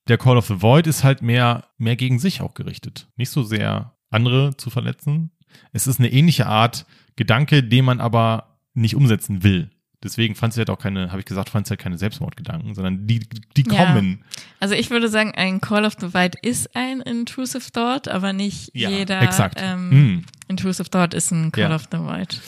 [0.10, 3.08] Der Call of the Void ist halt mehr, mehr gegen sich auch gerichtet.
[3.15, 5.32] Nicht so sehr andere zu verletzen.
[5.71, 6.85] Es ist eine ähnliche Art
[7.15, 9.69] Gedanke, den man aber nicht umsetzen will.
[10.03, 13.07] Deswegen fand sie halt auch keine, habe ich gesagt, fand sie halt keine Selbstmordgedanken, sondern
[13.07, 13.19] die,
[13.55, 13.85] die Ja.
[13.85, 14.23] kommen.
[14.59, 18.71] Also ich würde sagen, ein Call of the Wild ist ein intrusive Thought, aber nicht
[18.73, 19.59] Ja, jeder exakt.
[19.61, 20.25] Ähm, Hm.
[20.49, 21.75] intrusive Thought ist ein Call Ja.
[21.75, 22.41] of the Wild.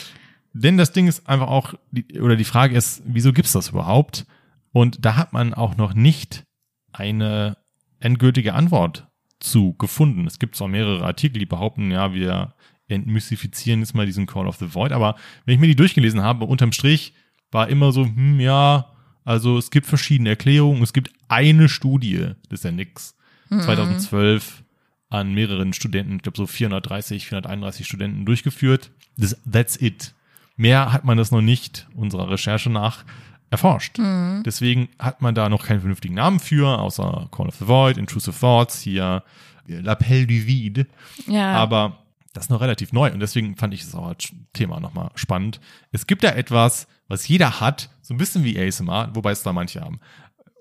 [0.51, 1.73] Denn das Ding ist einfach auch,
[2.21, 4.25] oder die Frage ist, wieso gibt's das überhaupt?
[4.73, 6.43] Und da hat man auch noch nicht
[6.91, 7.57] eine
[7.99, 9.07] endgültige Antwort
[9.39, 10.27] zu gefunden.
[10.27, 12.53] Es gibt zwar mehrere Artikel, die behaupten, ja, wir
[12.87, 16.45] entmystifizieren jetzt mal diesen Call of the Void, aber wenn ich mir die durchgelesen habe,
[16.45, 17.13] unterm Strich
[17.51, 18.91] war immer so, hm, ja,
[19.23, 23.15] also es gibt verschiedene Erklärungen, es gibt eine Studie, das ist ja nix,
[23.49, 24.63] 2012
[25.09, 28.91] an mehreren Studenten, ich glaube so 430, 431 Studenten durchgeführt.
[29.17, 30.13] Das, that's it.
[30.57, 33.05] Mehr hat man das noch nicht unserer Recherche nach
[33.49, 33.97] erforscht.
[34.45, 38.37] Deswegen hat man da noch keinen vernünftigen Namen für, außer Call of the Void, Intrusive
[38.37, 39.23] Thoughts, hier
[39.67, 40.87] L'Appel du Vide.
[41.27, 41.53] Ja.
[41.53, 42.04] Aber
[42.35, 45.61] das ist noch relativ neu und deswegen fand ich das auch als Thema nochmal spannend.
[45.91, 49.53] Es gibt da etwas, was jeder hat, so ein bisschen wie ASMR, wobei es da
[49.53, 49.99] manche haben,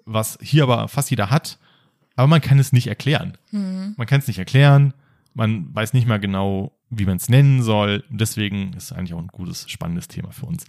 [0.05, 1.59] was hier aber fast jeder hat,
[2.17, 3.37] aber man kann es nicht erklären.
[3.97, 4.95] Man kann es nicht erklären,
[5.35, 8.05] man weiß nicht mal genau, wie man es nennen soll.
[8.09, 10.65] Deswegen ist es eigentlich auch ein gutes, spannendes Thema für uns.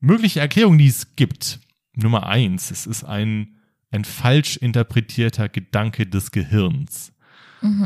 [0.00, 1.60] Mögliche Erklärungen, die es gibt.
[1.94, 3.54] Nummer eins, es ist ein,
[3.92, 7.12] ein falsch interpretierter Gedanke des Gehirns.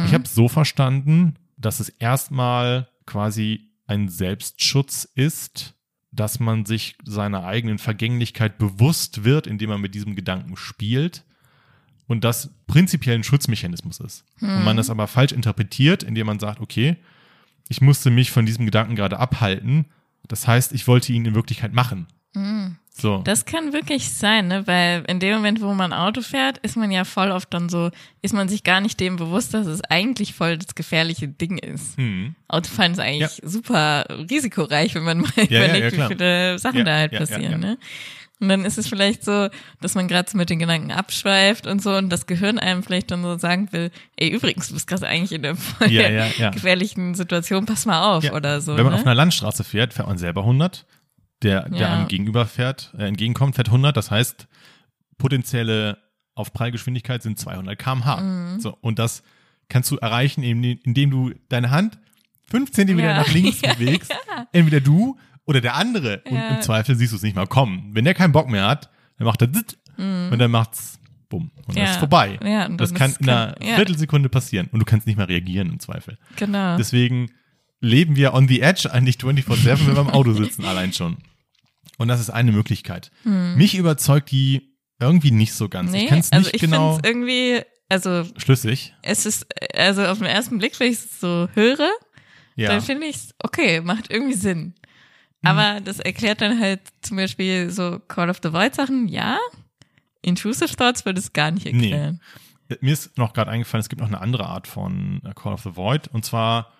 [0.06, 5.74] Ich habe so verstanden, dass es erstmal quasi ein Selbstschutz ist,
[6.10, 11.24] dass man sich seiner eigenen Vergänglichkeit bewusst wird, indem man mit diesem Gedanken spielt
[12.06, 14.24] und das prinzipiell ein Schutzmechanismus ist.
[14.40, 16.96] Und man das aber falsch interpretiert, indem man sagt, okay,
[17.68, 19.86] ich musste mich von diesem Gedanken gerade abhalten.
[20.26, 22.06] Das heißt, ich wollte ihn in Wirklichkeit machen.
[23.00, 23.22] So.
[23.24, 24.66] Das kann wirklich sein, ne?
[24.66, 27.90] Weil in dem Moment, wo man Auto fährt, ist man ja voll oft dann so,
[28.22, 31.96] ist man sich gar nicht dem bewusst, dass es eigentlich voll das gefährliche Ding ist.
[31.96, 32.34] Hm.
[32.48, 36.84] Autofahren ist eigentlich super risikoreich, wenn man mal ja, überlegt, ja, wie viele Sachen Ja,
[36.84, 37.58] da halt ja, ja, passieren, ja.
[37.58, 37.78] ne?
[38.40, 39.48] Und dann ist es vielleicht so,
[39.80, 43.10] dass man gerade so mit den Gedanken abschweift und so und das Gehirn einem vielleicht
[43.10, 46.26] dann so sagen will, ey, übrigens, du bist gerade eigentlich in einer voll Ja, ja,
[46.38, 46.50] ja.
[46.50, 48.76] gefährlichen Situation, pass mal auf Ja, oder so.
[48.76, 49.00] Wenn man ne?
[49.00, 50.86] auf einer Landstraße fährt, fährt man selber 100.
[51.42, 51.94] Der, der Ja.
[51.94, 53.96] einem gegenüber fährt, äh, entgegenkommt, fährt 100.
[53.96, 54.48] Das heißt,
[55.18, 55.98] potenzielle
[56.34, 58.20] Aufprallgeschwindigkeit sind 200 km/h.
[58.20, 58.60] Mhm.
[58.60, 59.22] So, und das
[59.68, 61.98] kannst du erreichen, indem, du deine Hand
[62.44, 63.16] fünf Zentimeter Ja.
[63.18, 64.12] nach links Ja, bewegst.
[64.52, 66.22] Entweder du oder der andere.
[66.24, 67.90] Und im Zweifel siehst du es nicht mal kommen.
[67.94, 71.50] Wenn der keinen Bock mehr hat, dann macht er zit und dann macht's bumm.
[71.66, 71.78] Und dann Mhm.
[71.78, 71.84] Ja.
[71.84, 72.38] ist es vorbei.
[72.42, 73.74] Ja, das kann ist- in einer kann-.
[73.76, 74.68] Viertelsekunde passieren.
[74.70, 76.16] Und du kannst nicht mehr reagieren im Zweifel.
[76.36, 76.76] Genau.
[76.76, 77.30] Deswegen
[77.80, 81.18] leben wir on the edge eigentlich 24-7, wenn wir im Auto sitzen, allein schon.
[81.96, 83.10] Und das ist eine Möglichkeit.
[83.24, 85.92] Mich überzeugt die irgendwie nicht so ganz.
[85.92, 88.94] nee, ich kann es also nicht ich genau finde es irgendwie, also schlüssig.
[89.02, 91.88] es ist, also auf den ersten Blick, wenn ich es so höre,
[92.56, 92.68] Ja.
[92.70, 94.74] dann finde ich es, okay, macht irgendwie Sinn.
[95.42, 95.48] Mhm.
[95.48, 99.38] Aber das erklärt dann halt zum Beispiel so Call of the Void Sachen, ja.
[100.22, 101.90] Intrusive Thoughts würde es gar nicht Nee.
[101.90, 102.20] erklären.
[102.80, 105.62] Mir ist noch gerade eingefallen, es gibt noch eine andere Art von äh, Call of
[105.62, 106.08] the Void.
[106.08, 106.72] Und zwar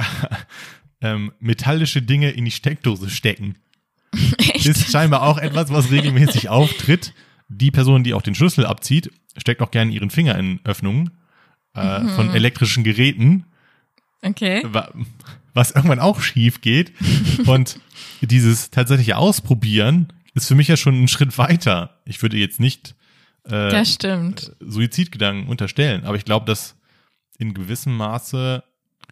[1.00, 3.56] ähm, metallische Dinge in die Steckdose stecken.
[4.38, 4.66] Echt?
[4.66, 7.12] Ist scheinbar auch etwas, was regelmäßig auftritt.
[7.48, 11.10] Die Person, die auch den Schlüssel abzieht, steckt auch gerne ihren Finger in Öffnungen
[11.74, 12.08] äh, Mhm.
[12.10, 13.44] von elektrischen Geräten.
[14.22, 14.62] Okay.
[14.66, 14.92] wa-
[15.54, 16.92] was irgendwann auch schief geht.
[17.46, 17.80] Und
[18.20, 21.98] dieses tatsächliche Ausprobieren ist für mich ja schon ein Schritt weiter.
[22.04, 22.94] Ich würde jetzt nicht
[23.48, 23.70] äh.
[24.60, 26.76] Suizidgedanken unterstellen, aber ich glaube, dass
[27.38, 28.62] in gewissem Maße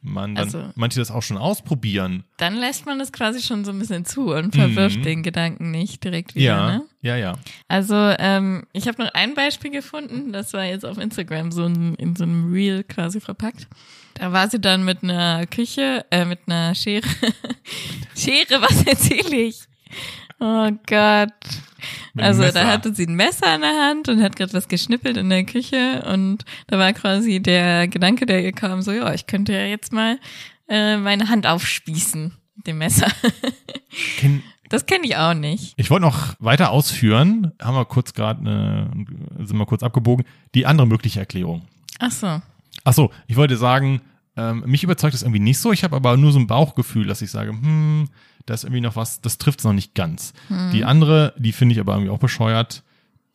[0.02, 2.24] man dann Also- manche das auch schon ausprobieren.
[2.36, 5.02] Dann lässt man das quasi schon so ein bisschen zu und verwirft Mhm.
[5.02, 6.84] den Gedanken nicht direkt wieder, Ja, ne?
[7.02, 7.32] ja, ja.
[7.68, 11.94] Also, ähm, ich habe noch ein Beispiel gefunden, das war jetzt auf Instagram so ein,
[11.96, 13.66] in so einem Reel quasi verpackt.
[14.14, 17.06] Da war sie dann mit einer Küche, äh, mit einer Schere.
[18.16, 19.60] Schere, was erzähle ich?
[20.40, 21.32] Oh Gott.
[22.14, 25.16] Mit also da hatte sie ein Messer in der Hand und hat gerade was geschnippelt
[25.16, 29.26] in der Küche und da war quasi der Gedanke, der ihr kam, so, ja, ich
[29.26, 30.18] könnte ja jetzt mal
[30.68, 33.08] äh, meine Hand aufspießen mit dem Messer.
[34.18, 35.74] Kenn- Das kenne ich auch nicht.
[35.76, 38.90] Ich wollte noch weiter ausführen, haben wir kurz gerade, eine-
[39.44, 40.24] sind wir kurz abgebogen,
[40.54, 41.62] die andere mögliche Erklärung.
[41.98, 42.40] Ach so.
[42.84, 44.00] Ach so, ich wollte sagen,
[44.36, 45.72] ähm, mich überzeugt das irgendwie nicht so.
[45.72, 48.08] Ich habe aber nur so ein Bauchgefühl, dass ich sage, hm,
[48.48, 50.32] da ist irgendwie noch was, das trifft es noch nicht ganz.
[50.72, 52.82] Die andere, die finde ich aber irgendwie auch bescheuert,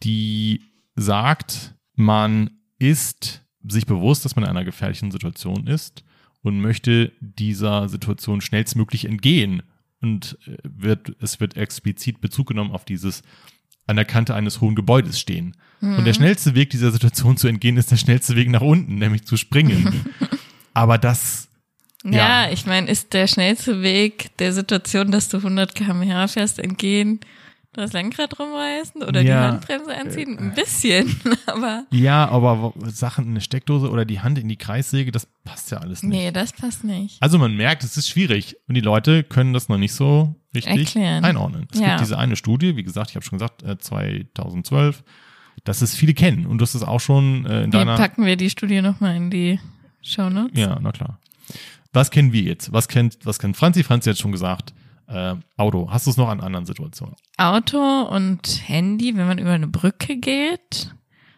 [0.02, 0.62] die
[0.95, 6.04] sagt, man ist sich bewusst, dass man in einer gefährlichen Situation ist
[6.41, 9.63] und möchte dieser Situation schnellstmöglich entgehen.
[10.02, 13.23] Und äh, wird, es wird explizit Bezug genommen auf dieses
[13.86, 15.56] an der Kante eines hohen Gebäudes stehen.
[15.82, 19.26] Und der schnellste Weg, dieser Situation zu entgehen, ist der schnellste Weg nach unten, nämlich
[19.26, 20.06] zu springen.
[20.73, 21.42] Aber das,
[22.04, 22.52] Ja, Ja.
[22.52, 27.20] ich meine, ist der schnellste Weg der Situation, dass du 100 km/h fährst, entgehen,
[27.72, 29.48] das Lenkrad rumreißen oder die Ja.
[29.48, 30.38] Handbremse anziehen?
[30.38, 31.16] Ein bisschen,
[31.48, 35.72] aber ja, aber Sachen in eine Steckdose oder die Hand in die Kreissäge, das passt
[35.72, 36.12] ja alles nicht.
[36.12, 37.18] nee, das passt nicht.
[37.22, 40.78] Also man merkt, es ist schwierig und die Leute können das noch nicht so richtig
[40.96, 41.26] Erklären.
[41.26, 41.68] einordnen.
[41.74, 41.88] Es Ja.
[41.89, 45.04] gibt diese eine Studie, wie gesagt, ich habe schon gesagt, äh, 2012
[45.66, 46.46] dass es viele kennen.
[46.48, 47.96] Und du hast es auch schon äh, in Wie deiner.
[47.96, 49.60] packen wir die Studie nochmal in die
[50.02, 50.60] Show Notes?
[50.60, 51.20] Ja, na klar.
[51.93, 52.73] Was kennen wir jetzt?
[52.73, 53.84] Was kennt, was kennt Franzi?
[53.84, 54.73] Franzi hat schon gesagt,
[55.08, 55.89] äh, Auto.
[55.91, 57.15] Hast du es noch an anderen Situationen?
[57.38, 60.93] Auto und Handy, wenn man über eine Brücke geht.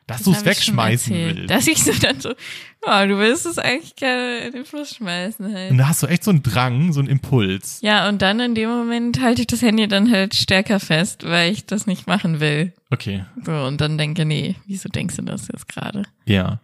[0.08, 1.50] Dass Das du es wegschmeißen willst.
[1.50, 5.52] Dass ich so dann so, oh, du willst es eigentlich gerne in den Fluss schmeißen
[5.52, 5.72] halt.
[5.72, 7.80] Und da hast du echt so einen Drang, so einen Impuls.
[7.82, 11.52] Ja, und dann in dem Moment halte ich das Handy dann halt stärker fest, weil
[11.52, 12.72] ich das nicht machen will.
[12.92, 16.04] Okay, So, und dann denke, nee, wieso denkst du das jetzt gerade?
[16.26, 16.60] ja.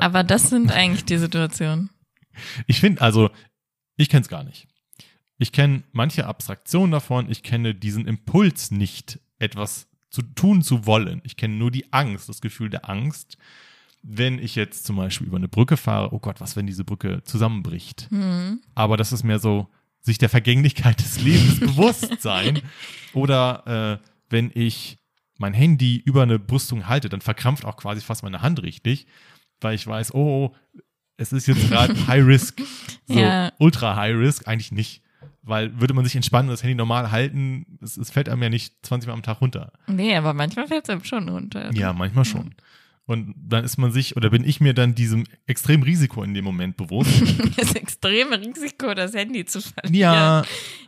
[0.00, 1.90] Aber das sind eigentlich die Situationen.
[2.66, 3.30] Ich finde, also,
[3.96, 4.68] ich kenne es gar nicht.
[5.38, 7.30] Ich kenne manche Abstraktionen davon.
[7.30, 11.20] Ich kenne diesen Impuls nicht, etwas zu tun zu wollen.
[11.24, 13.38] Ich kenne nur die Angst, das Gefühl der Angst,
[14.02, 16.12] wenn ich jetzt zum Beispiel über eine Brücke fahre.
[16.12, 18.08] Oh Gott, was, wenn diese Brücke zusammenbricht?
[18.74, 19.68] Aber das ist mehr so,
[20.00, 22.60] sich der Vergänglichkeit des Lebens bewusst sein.
[23.14, 24.98] Oder äh, wenn ich
[25.38, 29.06] mein Handy über eine Brüstung halte, dann verkrampft auch quasi fast meine Hand richtig,
[29.60, 30.54] weil ich weiß, oh,
[31.16, 32.60] es ist jetzt gerade High Risk.
[33.08, 33.52] So, Ja.
[33.58, 35.02] ultra High Risk, eigentlich nicht.
[35.42, 38.48] Weil würde man sich entspannen und das Handy normal halten, es, es fällt einem ja
[38.48, 39.72] nicht 20 Mal am Tag runter.
[39.88, 41.70] Nee, aber manchmal fällt es einem schon runter.
[41.74, 42.54] Ja, manchmal schon.
[43.04, 46.44] Und dann ist man sich, oder bin ich mir dann diesem extremen Risiko in dem
[46.44, 47.10] Moment bewusst.
[47.56, 49.94] Das extreme Risiko, das Handy zu verlieren.
[50.14, 50.42] ja,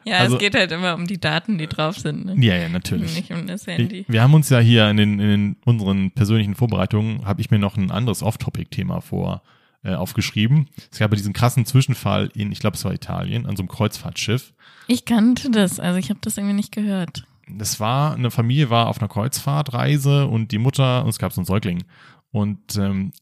[0.05, 2.25] Ja, also- es geht halt immer um die Daten, die drauf sind.
[2.27, 2.37] Ne?
[2.47, 3.15] ja, ja, natürlich.
[3.17, 4.05] Nicht um das Handy.
[4.07, 7.77] Wir haben uns ja hier in, den, in unseren persönlichen Vorbereitungen, habe ich mir noch
[7.77, 9.43] ein anderes Off-Topic-Thema vor
[9.85, 10.69] äh, aufgeschrieben.
[10.91, 13.69] Es gab ja diesen krassen Zwischenfall in, ich glaube, es war Italien, an so einem
[13.69, 14.55] Kreuzfahrtschiff.
[14.87, 17.25] Ich kannte das, also ich habe das irgendwie nicht gehört.
[17.49, 21.41] Das war, eine Familie war auf einer Kreuzfahrtreise und die Mutter, und es gab so
[21.41, 21.85] einen Säugling.
[22.31, 23.13] Und ähm,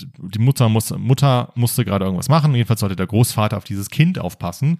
[0.00, 2.54] die Mutter musste, Mutter musste gerade irgendwas machen.
[2.54, 4.78] Jedenfalls sollte der Großvater auf dieses Kind aufpassen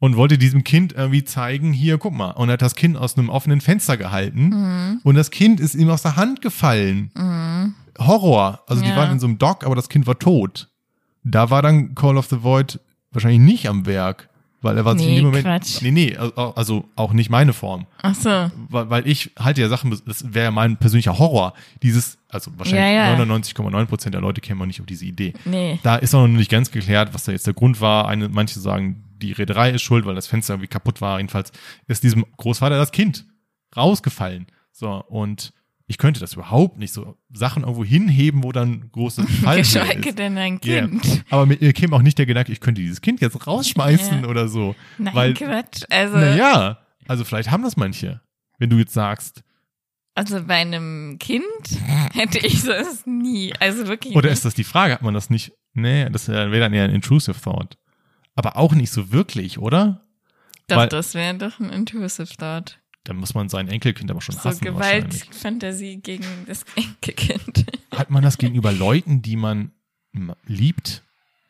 [0.00, 2.32] und wollte diesem Kind irgendwie zeigen, hier, guck mal.
[2.32, 5.88] Und er hat das Kind aus einem offenen Fenster gehalten und das Kind ist ihm
[5.88, 7.12] aus der Hand gefallen.
[7.98, 8.62] Horror.
[8.66, 8.96] Also die Ja.
[8.96, 10.68] waren in so einem Dock, aber das Kind war tot.
[11.22, 12.80] Da war dann Call of the Void
[13.12, 14.28] wahrscheinlich nicht am Werk,
[14.60, 15.44] weil er war sich in Nee, dem Moment.
[15.44, 15.82] Quatsch.
[15.82, 18.50] Nee, nee, also- also auch nicht meine Form Ach so.
[18.68, 21.54] weil, weil ich halte ja Sachen, das wäre ja mein persönlicher Horror.
[21.82, 23.16] Dieses, also wahrscheinlich Ja, ja.
[23.16, 25.32] 99,9 Prozent der Leute kämen auch nicht auf diese Idee.
[25.44, 25.78] Nee.
[25.82, 28.08] Da ist auch noch nicht ganz geklärt, was da jetzt der Grund war.
[28.08, 31.18] Eine, manche sagen, die Reederei ist schuld, weil das Fenster irgendwie kaputt war.
[31.18, 31.52] Jedenfalls
[31.86, 33.24] ist diesem Großvater das Kind
[33.76, 34.46] rausgefallen.
[34.72, 35.52] So, und
[35.86, 40.18] ich könnte das überhaupt nicht so Sachen irgendwo hinheben, wo dann großes Fall Geschweige ist.
[40.18, 40.86] denn ein Yeah.
[40.88, 41.24] Kind.
[41.30, 44.28] Aber mir käme auch nicht der Gedanke, ich könnte dieses Kind jetzt rausschmeißen Ja.
[44.28, 44.74] oder so.
[44.98, 45.82] Nein, weil, Quatsch.
[45.90, 48.20] Also, naja, also vielleicht haben das manche.
[48.58, 49.42] Wenn du jetzt sagst,
[50.14, 51.42] also bei einem Kind
[52.14, 53.52] hätte ich das nie.
[53.58, 54.14] Also wirklich.
[54.14, 54.34] Oder nicht.
[54.38, 54.94] ist das die Frage?
[54.94, 55.52] Hat man das nicht?
[55.74, 57.76] Nee, das wäre dann eher ein intrusive thought.
[58.36, 60.06] Aber auch nicht so wirklich, oder?
[60.68, 62.78] Doch, weil- das wäre doch ein intrusive thought.
[63.04, 64.64] Dann muss man sein Enkelkind aber schon So hassen.
[64.64, 67.66] Gewaltfantasie gegen das Enkelkind.
[67.94, 69.72] Hat man das gegenüber Leuten, die man
[70.46, 71.02] liebt?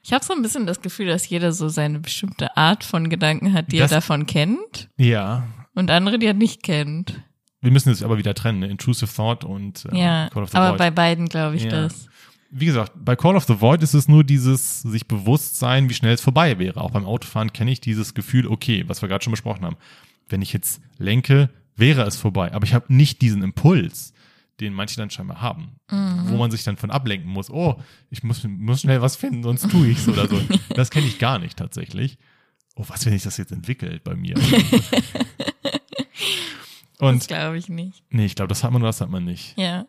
[0.03, 3.53] Ich habe so ein bisschen das Gefühl, dass jeder so seine bestimmte Art von Gedanken
[3.53, 5.47] hat, die Das- er davon kennt Ja.
[5.75, 7.23] und andere, die er nicht kennt.
[7.63, 8.67] Wir müssen es aber wieder trennen, ne?
[8.67, 10.79] Intrusive Thought und äh, Ja, Call of the aber Void.
[10.79, 11.71] bei beiden glaube ich Ja.
[11.71, 12.09] das.
[12.51, 15.95] Wie gesagt, bei Call of the Void ist es nur dieses sich bewusst sein, wie
[15.95, 16.81] schnell es vorbei wäre.
[16.81, 19.77] Auch beim Autofahren kenne ich dieses Gefühl, okay, was wir gerade schon besprochen haben.
[20.29, 22.53] Wenn ich jetzt lenke, wäre es vorbei.
[22.53, 24.13] Aber ich habe nicht diesen Impuls,
[24.61, 27.51] den manche dann scheinbar haben, wo man sich dann von ablenken muss.
[27.51, 30.41] Oh, ich muss, muss schnell was finden, sonst tue ich's oder so.
[30.75, 32.19] Das kenne ich gar nicht tatsächlich.
[32.77, 34.35] Oh, was, wenn sich das jetzt entwickelt bei mir?
[36.99, 38.05] Das Und glaube ich nicht.
[38.11, 39.59] nee, ich glaube, das hat man oder das hat man nicht.
[39.59, 39.87] Ja.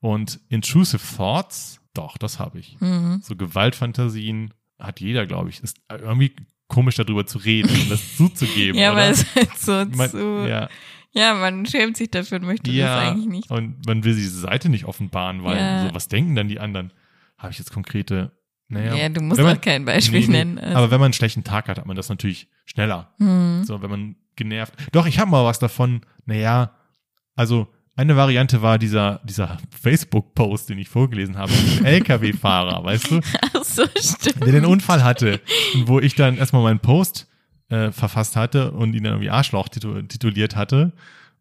[0.00, 2.76] Und intrusive thoughts, doch, das habe ich.
[2.80, 3.20] Mhm.
[3.22, 5.60] So Gewaltfantasien hat jeder, glaube ich.
[5.62, 6.34] Ist irgendwie
[6.74, 8.78] komisch darüber zu reden und das zuzugeben.
[8.78, 9.02] Ja, oder?
[9.02, 10.46] aber es halt so Man- zu.
[10.48, 10.68] Ja.
[11.12, 12.96] ja, man schämt sich dafür und möchte ja.
[12.96, 13.50] das eigentlich nicht.
[13.50, 15.88] Und man will diese Seite nicht offenbaren, weil Ja.
[15.88, 16.92] so, was denken dann die anderen?
[17.38, 18.32] Habe ich jetzt konkrete,
[18.68, 18.94] naja.
[18.94, 20.32] Ja, du musst man- auch kein Beispiel Nee, nee.
[20.32, 20.58] nennen.
[20.58, 20.76] Also.
[20.76, 23.12] Aber wenn man einen schlechten Tag hat, hat man das natürlich schneller.
[23.18, 23.62] hm.
[23.64, 24.74] So, wenn man genervt.
[24.92, 26.00] Doch, ich habe mal was davon.
[26.26, 26.72] Naja,
[27.36, 33.20] also eine Variante war dieser, dieser Facebook-Post, den ich vorgelesen habe, mit LKW-Fahrer, weißt du,
[33.54, 34.44] Ach so, stimmt.
[34.44, 35.40] der den Unfall hatte.
[35.74, 37.28] Und wo ich dann erstmal meinen Post
[37.68, 40.92] äh, verfasst hatte und ihn dann irgendwie Arschloch titu tituliert hatte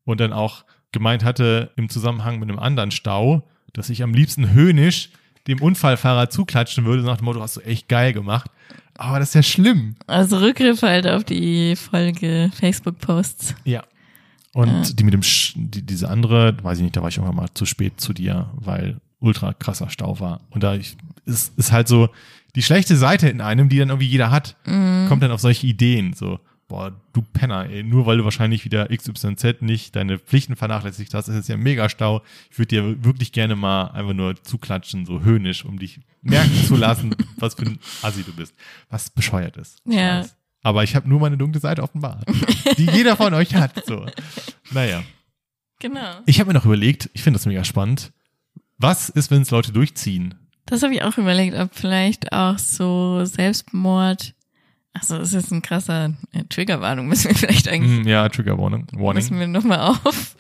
[0.05, 4.51] und dann auch gemeint hatte im Zusammenhang mit einem anderen Stau, dass ich am liebsten
[4.53, 5.09] höhnisch
[5.47, 8.49] dem Unfallfahrer zuklatschen würde, nach dem Motto, hast du echt geil gemacht.
[8.95, 9.95] Aber das ist ja schlimm.
[10.05, 13.55] Also Rückgriff halt auf die Folge Facebook-Posts.
[13.65, 13.83] Ja.
[14.53, 14.93] Und Ja.
[14.93, 17.49] die mit dem, Sch die, diese andere, weiß ich nicht, da war ich irgendwann mal
[17.53, 20.41] zu spät zu dir, weil ultra krasser Stau war.
[20.51, 22.09] Und da ich, ist, ist halt so
[22.55, 26.13] die schlechte Seite in einem, die dann irgendwie jeder hat, kommt dann auf solche Ideen,
[26.13, 31.13] so, boah, du Penner, ey, nur weil du wahrscheinlich wieder XYZ nicht deine Pflichten vernachlässigt
[31.15, 32.21] hast, ist es ja mega Stau.
[32.51, 36.75] Ich würde dir wirklich gerne mal einfach nur zuklatschen, so höhnisch, um dich merken zu
[36.75, 38.53] lassen, was für ein Assi du bist.
[38.89, 39.79] Was bescheuert ist.
[39.85, 40.19] Ja.
[40.19, 40.35] weiß.
[40.63, 42.25] Aber ich habe nur meine dunkle Seite offenbart,
[42.77, 43.85] die jeder von euch hat.
[43.85, 44.05] So.
[44.71, 45.03] Naja.
[45.79, 46.15] Genau.
[46.25, 48.13] Ich habe mir noch überlegt, ich finde das mega spannend.
[48.77, 50.35] Was ist, wenn es Leute durchziehen?
[50.65, 54.33] Das habe ich auch überlegt, ob vielleicht auch so Selbstmord.
[54.93, 58.57] Achso, das ist jetzt ein krasser äh, Triggerwarnung, müssen wir vielleicht eigentlich, Hm, ja, Trigger
[58.57, 58.87] Warning.
[58.93, 60.35] Müssen wir nochmal auf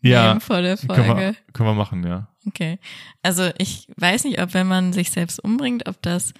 [0.00, 1.20] Ja, vor der Können Folge.
[1.20, 2.26] wir, können wir machen, ja.
[2.46, 2.78] Okay.
[3.22, 6.32] Also ich weiß nicht, ob wenn man sich selbst umbringt, ob das,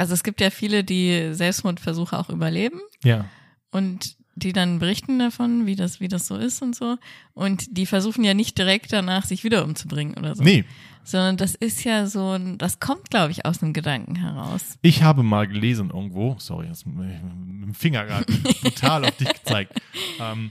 [0.00, 3.26] also es gibt ja viele, die Selbstmordversuche auch überleben Ja.
[3.70, 6.96] und die dann berichten davon, wie das, wie das so ist und so.
[7.34, 10.42] Und die versuchen ja nicht direkt danach, sich wieder umzubringen oder so.
[10.42, 10.64] Nee,
[11.04, 14.78] Sondern das ist ja so ein, das kommt, glaube ich, aus einem Gedanken heraus.
[14.80, 18.32] ich habe mal gelesen irgendwo, sorry, jetzt mit dem Finger gerade
[18.62, 19.78] brutal auf dich gezeigt.
[20.20, 20.50] Ähm,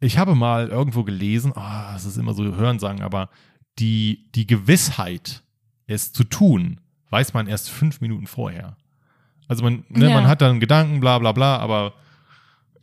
[0.00, 3.28] ich habe mal irgendwo gelesen, ah, es ist immer so Hörensagen, aber
[3.78, 5.42] die, die Gewissheit,
[5.86, 6.80] es zu tun,
[7.10, 8.76] weiß man erst fünf Minuten vorher.
[9.48, 10.14] Also man, ne, Ja.
[10.14, 11.94] man hat dann Gedanken, bla bla bla, aber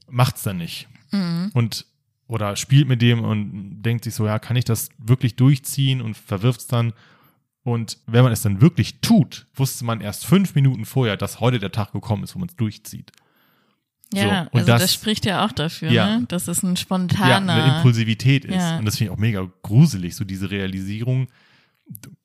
[0.10, 0.88] macht's dann nicht.
[1.12, 1.52] Mhm.
[1.54, 1.86] und
[2.28, 6.18] oder spielt mit dem und denkt sich so, ja, kann ich das wirklich durchziehen und
[6.18, 6.94] verwirft es dann.
[7.64, 11.60] Und wenn man es dann wirklich tut, wusste man erst fünf Minuten vorher, dass heute
[11.60, 13.12] der Tag gekommen ist, wo man es durchzieht.
[14.14, 16.18] Ja, So, und also das, das- spricht ja auch dafür, Ja.
[16.18, 16.26] ne?
[16.28, 17.54] dass es ein Ja, spontaner.
[17.54, 18.56] eine Impulsivität ist.
[18.56, 18.78] Ja.
[18.80, 21.28] Und das finde ich auch mega gruselig, so diese Realisierung.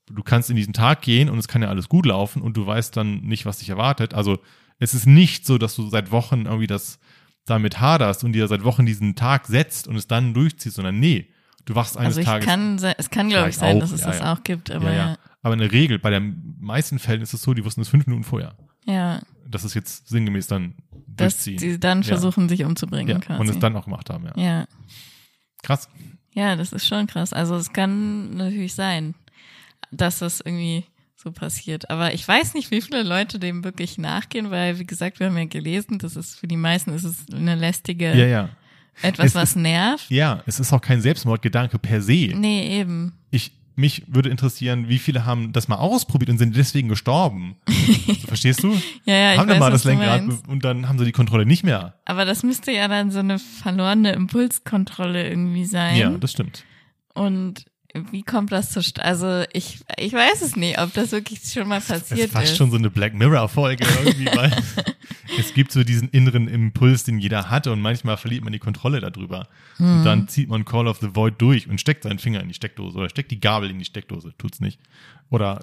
[0.07, 2.67] Du, kannst in diesen Tag gehen und es kann ja alles gut laufen und du
[2.67, 4.15] weißt dann nicht, was dich erwartet.
[4.15, 4.41] Also
[4.79, 6.99] es ist nicht so, dass du seit Wochen irgendwie das
[7.47, 11.29] damit haderst und dir seit Wochen diesen Tag setzt und es dann durchziehst, sondern nee,
[11.65, 14.07] du wachst eines also Tages kann, es kann glaube ich sein, auch, dass es ja,
[14.09, 14.33] das ja.
[14.33, 15.17] auch gibt, aber ja.
[15.43, 18.07] Aber in der Regel, bei den meisten Fällen ist es so, die wussten es fünf
[18.07, 18.55] Minuten vorher.
[18.85, 20.75] ja, Das ist jetzt sinngemäß dann
[21.07, 21.59] dass durchziehen.
[21.59, 22.09] die dann Ja.
[22.09, 24.33] versuchen, sich umzubringen ja, und es dann auch gemacht haben, ja.
[24.37, 24.65] ja.
[25.63, 25.89] Krass.
[26.33, 27.33] ja, das ist schon krass.
[27.33, 29.15] Also es kann natürlich sein,
[29.91, 30.85] dass das irgendwie
[31.17, 31.91] so passiert.
[31.91, 35.37] Aber ich weiß nicht, wie viele Leute dem wirklich nachgehen, weil, wie gesagt, wir haben
[35.37, 38.49] ja gelesen, das ist für die meisten ist es eine lästige, Ja, ja.
[39.03, 40.11] etwas, Es was ist- nervt.
[40.11, 42.31] Ja, es ist auch kein Selbstmordgedanke per se.
[42.35, 43.13] Nee, eben.
[43.31, 47.57] Ich, mich würde interessieren, wie viele haben das mal ausprobiert und sind deswegen gestorben.
[48.27, 48.73] verstehst du?
[49.05, 51.45] Ja, ja, ich haben dann weiß, mal das Lenkrad und dann haben sie die Kontrolle
[51.45, 51.95] nicht mehr.
[52.07, 55.97] Aber das müsste ja dann so eine verlorene Impulskontrolle irgendwie sein.
[55.97, 56.65] Ja, das stimmt.
[57.15, 57.67] Und
[58.11, 59.05] wie kommt das zustande?
[59.09, 62.57] Also ich, ich weiß es nicht, ob das wirklich schon mal passiert ist fast ist.
[62.57, 64.53] schon so eine Black Mirror-Folge irgendwie, weil
[65.39, 69.01] es gibt so diesen inneren Impuls, den jeder hat und manchmal verliert man die Kontrolle
[69.01, 69.49] darüber.
[69.77, 69.99] Hm.
[69.99, 72.55] Und dann zieht man Call of the Void durch und steckt seinen Finger in die
[72.55, 74.79] Steckdose oder steckt die Gabel in die Steckdose, tut's nicht.
[75.31, 75.61] Oder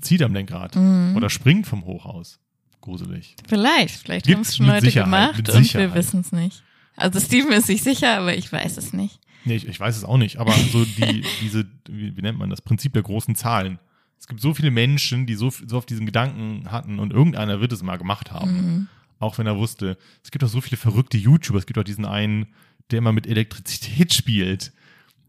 [0.00, 1.14] zieht am Lenkrad Hm.
[1.16, 2.38] oder springt vom Hochhaus.
[2.80, 3.34] Gruselig.
[3.48, 6.62] Vielleicht, vielleicht haben es schon Leute Sicherheit, gemacht und wir wissen es nicht.
[6.96, 9.18] Also Steven ist sich sicher, aber ich weiß es nicht.
[9.44, 12.50] Nee, ich, ich weiß es auch nicht, aber so die, diese, wie, wie nennt man
[12.50, 13.78] das, Prinzip der großen Zahlen.
[14.18, 17.72] Es gibt so viele Menschen, die so, so auf diesen Gedanken hatten und irgendeiner wird
[17.72, 18.52] es mal gemacht haben.
[18.52, 18.88] Mhm.
[19.18, 19.98] Auch wenn er wusste.
[20.22, 21.58] Es gibt auch so viele verrückte YouTuber.
[21.58, 22.54] Es gibt auch diesen einen,
[22.90, 24.72] der immer mit Elektrizität spielt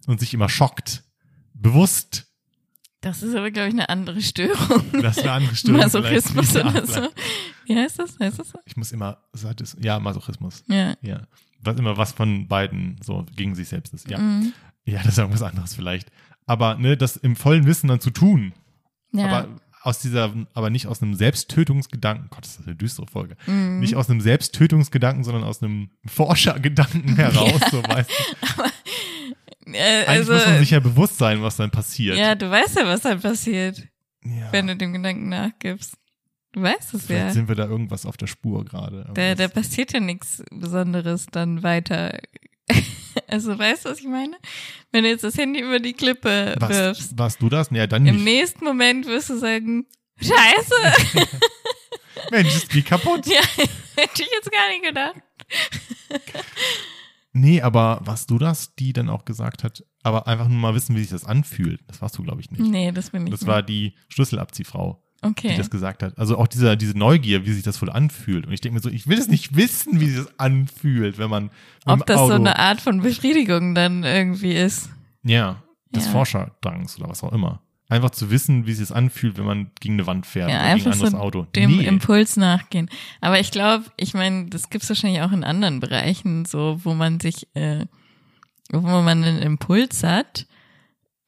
[0.08, 1.04] und sich immer schockt.
[1.54, 2.28] Bewusst.
[3.02, 4.84] Das ist aber, glaube ich, eine andere Störung.
[5.02, 5.82] Das ist eine andere Störung.
[5.82, 7.08] Masochismus oder so.
[7.66, 8.20] Wie heißt das?
[8.20, 8.60] Heißt das so?
[8.66, 9.18] Ich muss immer,
[9.80, 10.64] ja, Masochismus.
[10.68, 10.96] Ja.
[11.02, 11.28] Ja.
[11.66, 14.10] Was immer was von beiden so gegen sich selbst ist.
[14.10, 14.18] Ja.
[14.20, 14.54] Mhm.
[14.86, 16.12] Ja, das ist irgendwas anderes vielleicht.
[16.46, 18.54] Aber ne, das im vollen Wissen dann zu tun,
[19.12, 19.26] Ja.
[19.26, 19.48] aber
[19.82, 23.80] aus dieser, aber nicht aus einem Selbsttötungsgedanken, Gott, das ist eine düstere Folge, Mhm.
[23.80, 28.64] nicht aus einem Selbsttötungsgedanken, sondern aus einem Forschergedanken heraus, so weißt du.
[29.68, 32.18] Äh, Eigentlich also, muss man sich ja bewusst sein, was dann passiert.
[32.18, 33.82] ja, du weißt ja, was dann passiert,
[34.24, 34.52] Ja.
[34.52, 35.96] wenn du dem Gedanken nachgibst.
[36.56, 37.32] Du weißt es Vielleicht ja.
[37.34, 39.12] sind wir da irgendwas auf der Spur gerade.
[39.14, 42.18] Da, da passiert ja nichts Besonderes dann weiter.
[43.28, 44.36] Also weißt du, was ich meine?
[44.92, 47.70] Wenn du jetzt das Handy über die Klippe was, wirfst, warst du das?
[47.72, 48.26] Ja, dann im nicht.
[48.26, 49.86] nächsten Moment wirst du sagen,
[50.20, 51.28] Scheiße,
[52.32, 53.26] Mensch, ist die kaputt.
[53.26, 53.40] ja,
[53.96, 55.16] hätte ich jetzt gar nicht gedacht.
[57.32, 60.96] Nee, aber warst du das, die dann auch gesagt hat, aber einfach nur mal wissen,
[60.96, 61.82] wie sich das anfühlt?
[61.88, 62.62] Das warst du, glaube ich, nicht.
[62.62, 63.48] Nee, das bin ich Das nicht.
[63.48, 65.05] war die Schlüsselabziehfrau.
[65.26, 65.58] Die okay.
[65.58, 66.18] das gesagt hat.
[66.18, 68.46] Also auch dieser, diese Neugier, wie sich das wohl anfühlt.
[68.48, 71.30] Und ich denke mir so, ich will es nicht wissen, wie sich das anfühlt, wenn
[71.30, 71.50] man
[71.86, 74.90] Ob das Auto, so eine Art von Befriedigung dann irgendwie ist.
[75.24, 75.62] ja,
[75.94, 76.12] des Ja.
[76.12, 77.62] Forscherdanks oder was auch immer.
[77.88, 80.64] Einfach zu wissen, wie sich das anfühlt, wenn man gegen eine Wand fährt Ja, oder
[80.64, 81.48] gegen ein einfach anderes so Auto.
[81.56, 81.86] dem nee.
[81.86, 82.90] Impuls nachgehen.
[83.22, 87.20] Aber ich glaube, ich meine, das gibt's wahrscheinlich auch in anderen Bereichen, so wo man
[87.20, 87.86] sich, äh,
[88.72, 90.48] wo man einen Impuls hat.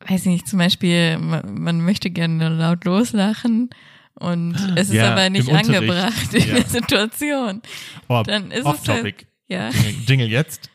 [0.05, 3.69] Weiß ich nicht, zum Beispiel, man, man möchte gerne laut loslachen
[4.13, 5.69] und es ist Ja, aber nicht Unterricht.
[5.69, 6.55] angebracht in Ja.
[6.55, 7.61] der Situation.
[8.07, 9.25] oh, dann ist es off topic.
[9.47, 9.69] Ja.
[9.69, 10.69] Jingle, Jingle jetzt.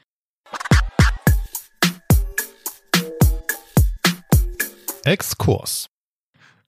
[5.05, 5.89] Exkurs.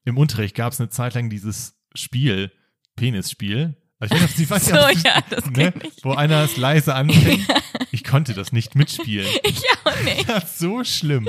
[0.04, 2.52] Im Unterricht gab es eine Zeit lang dieses Spiel,
[2.96, 3.76] Penisspiel.
[4.00, 5.72] Also ich weiß, weiß So, es- ja, das ne,
[6.02, 7.46] wo einer es leise anfängt.
[7.92, 9.26] Ich konnte das nicht mitspielen.
[9.44, 10.28] Ich auch nicht.
[10.28, 11.28] Das ist so schlimm.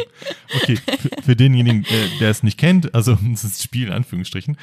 [0.55, 4.57] Okay, für, für denjenigen, äh, der es nicht kennt, also es ist Spiel in Anführungsstrichen,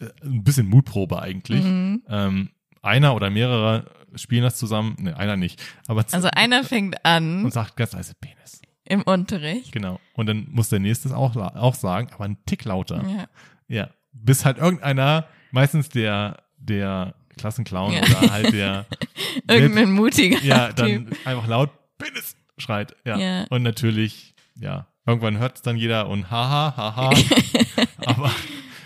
[0.00, 1.62] äh, ein bisschen Mutprobe eigentlich.
[1.62, 2.02] Mhm.
[2.08, 2.50] Ähm,
[2.80, 3.84] einer oder mehrere
[4.16, 8.14] spielen das zusammen, ne, einer nicht, aber Also einer fängt an und sagt ganz leise
[8.20, 8.60] Penis.
[8.84, 9.72] im Unterricht.
[9.72, 10.00] Genau.
[10.14, 13.04] Und dann muss der nächste es auch, auch sagen, aber einen Tick lauter.
[13.08, 13.26] Ja.
[13.68, 13.90] Ja.
[14.12, 18.02] Bis halt irgendeiner, meistens der, der Klassenclown Ja.
[18.02, 18.86] oder halt der,
[19.48, 20.76] Irgendein mutiger ja, Typ.
[20.76, 22.94] dann einfach laut Penis schreit.
[23.04, 23.18] Ja.
[23.18, 23.44] Ja.
[23.50, 27.12] Und natürlich, ja, irgendwann hört es dann jeder und haha, haha.
[28.06, 28.30] aber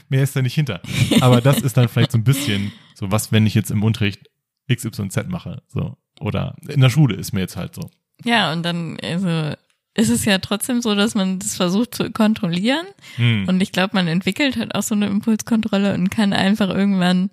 [0.09, 0.80] mehr ist da nicht hinter.
[1.20, 4.30] Aber das ist dann vielleicht so ein bisschen so, was, wenn ich jetzt im Unterricht
[4.72, 5.62] XYZ mache.
[5.68, 5.97] So.
[6.20, 7.90] Oder in der Schule ist mir jetzt halt so.
[8.24, 9.55] Ja, und dann also,
[9.94, 12.86] ist es ja trotzdem so, dass man das versucht zu kontrollieren.
[13.16, 13.47] Hm.
[13.49, 17.30] Und ich glaube, man entwickelt halt auch so eine Impulskontrolle und kann einfach irgendwann,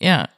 [0.00, 0.28] ja,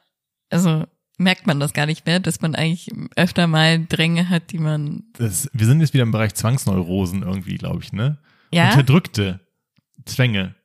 [0.49, 0.85] also
[1.17, 5.03] merkt man das gar nicht mehr, dass man eigentlich öfter mal Dränge hat, die man,
[5.17, 8.17] Das, wir sind jetzt wieder im Bereich Zwangsneurosen irgendwie, glaube ich, ne?
[8.51, 9.39] ja, Unterdrückte
[10.05, 10.55] Zwänge.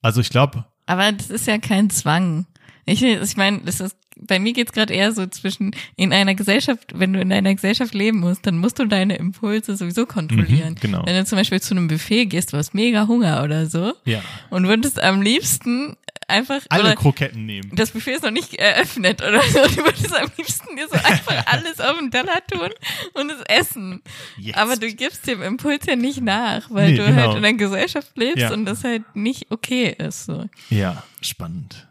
[0.00, 2.46] Also ich glaube, aber das ist ja kein Zwang.
[2.84, 6.98] Ich, ich meine, das ist, bei mir geht's gerade eher so zwischen in einer Gesellschaft,
[6.98, 10.74] wenn du in einer Gesellschaft leben musst, dann musst du deine Impulse sowieso kontrollieren.
[10.74, 11.02] Mhm, genau.
[11.04, 14.22] Wenn du zum Beispiel zu einem Buffet gehst, du hast mega Hunger oder so ja,
[14.50, 15.96] und würdest am liebsten
[16.28, 17.70] einfach alle Kroketten nehmen.
[17.74, 19.60] das Buffet ist noch nicht eröffnet oder so.
[19.68, 22.70] Du würdest am liebsten dir so einfach alles auf den Teller tun
[23.14, 24.02] und es essen.
[24.36, 24.58] Jetzt.
[24.58, 27.22] Aber du gibst dem Impuls ja nicht nach, weil Nee, du genau.
[27.22, 28.52] halt in einer Gesellschaft lebst Ja.
[28.52, 30.24] und das halt nicht okay ist.
[30.26, 30.46] So.
[30.70, 31.86] Ja, spannend.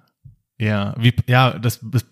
[0.58, 2.06] Ja, wie, ja, das, das,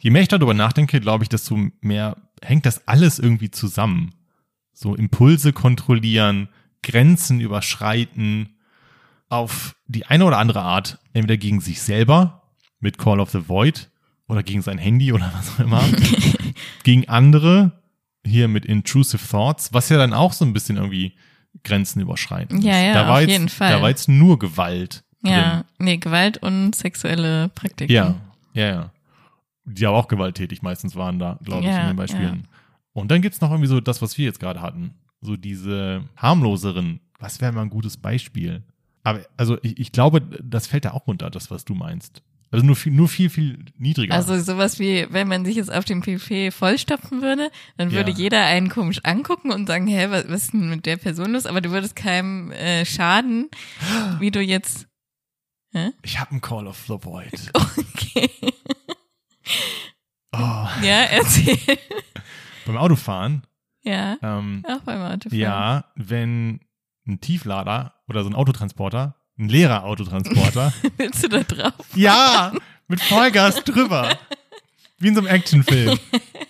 [0.00, 4.14] je mehr ich darüber nachdenke, glaube ich, desto mehr hängt das alles irgendwie zusammen.
[4.72, 6.48] So Impulse kontrollieren,
[6.82, 8.56] Grenzen überschreiten,
[9.32, 12.42] auf die eine oder andere Art, entweder gegen sich selber
[12.80, 13.90] mit Call of the Void
[14.28, 15.82] oder gegen sein Handy oder was auch immer,
[16.84, 17.72] gegen andere
[18.26, 21.14] hier mit Intrusive Thoughts, was ja dann auch so ein bisschen irgendwie
[21.64, 22.60] Grenzen überschreiten.
[22.60, 23.70] Ja, ja, da war auf jetzt, jeden Fall.
[23.72, 25.02] Da war jetzt nur Gewalt.
[25.24, 25.64] Ja, drin.
[25.78, 27.92] nee, Gewalt und sexuelle Praktiken.
[27.92, 28.16] Ja,
[28.52, 28.90] ja, ja.
[29.64, 32.48] Die aber auch gewalttätig meistens waren da, glaube ich, Ja, in den Beispielen.
[32.92, 34.94] Und dann gibt's noch irgendwie so das, was wir jetzt gerade hatten.
[35.22, 37.00] So diese harmloseren.
[37.18, 38.64] Was wäre mal ein gutes Beispiel?
[39.04, 42.22] Aber also ich, ich glaube, das fällt da auch runter, das, was du meinst.
[42.50, 44.14] Also nur viel, nur viel, viel niedriger.
[44.14, 48.16] Also sowas wie, wenn man sich jetzt auf dem Buffet vollstopfen würde, dann würde Ja.
[48.16, 51.46] jeder einen komisch angucken und sagen, hä, was, was ist denn mit der Person los?
[51.46, 53.48] Aber du würdest keinem äh, schaden,
[54.18, 54.86] wie du jetzt.
[55.72, 55.92] Hä?
[56.02, 57.50] ich habe ein Call of the Void.
[58.14, 58.28] Okay.
[60.32, 60.38] Oh.
[60.82, 61.58] Ja, erzähl.
[62.66, 63.42] Beim Autofahren,
[63.82, 65.38] Ja, ähm, auch beim Autofahren.
[65.38, 66.60] ja, wenn
[67.06, 71.72] ein Tieflader oder so ein Autotransporter, ein leerer Autotransporter, Willst du da drauf?
[71.94, 72.52] Ja,
[72.88, 74.16] mit Vollgas drüber.
[74.98, 75.98] Wie in so einem Actionfilm.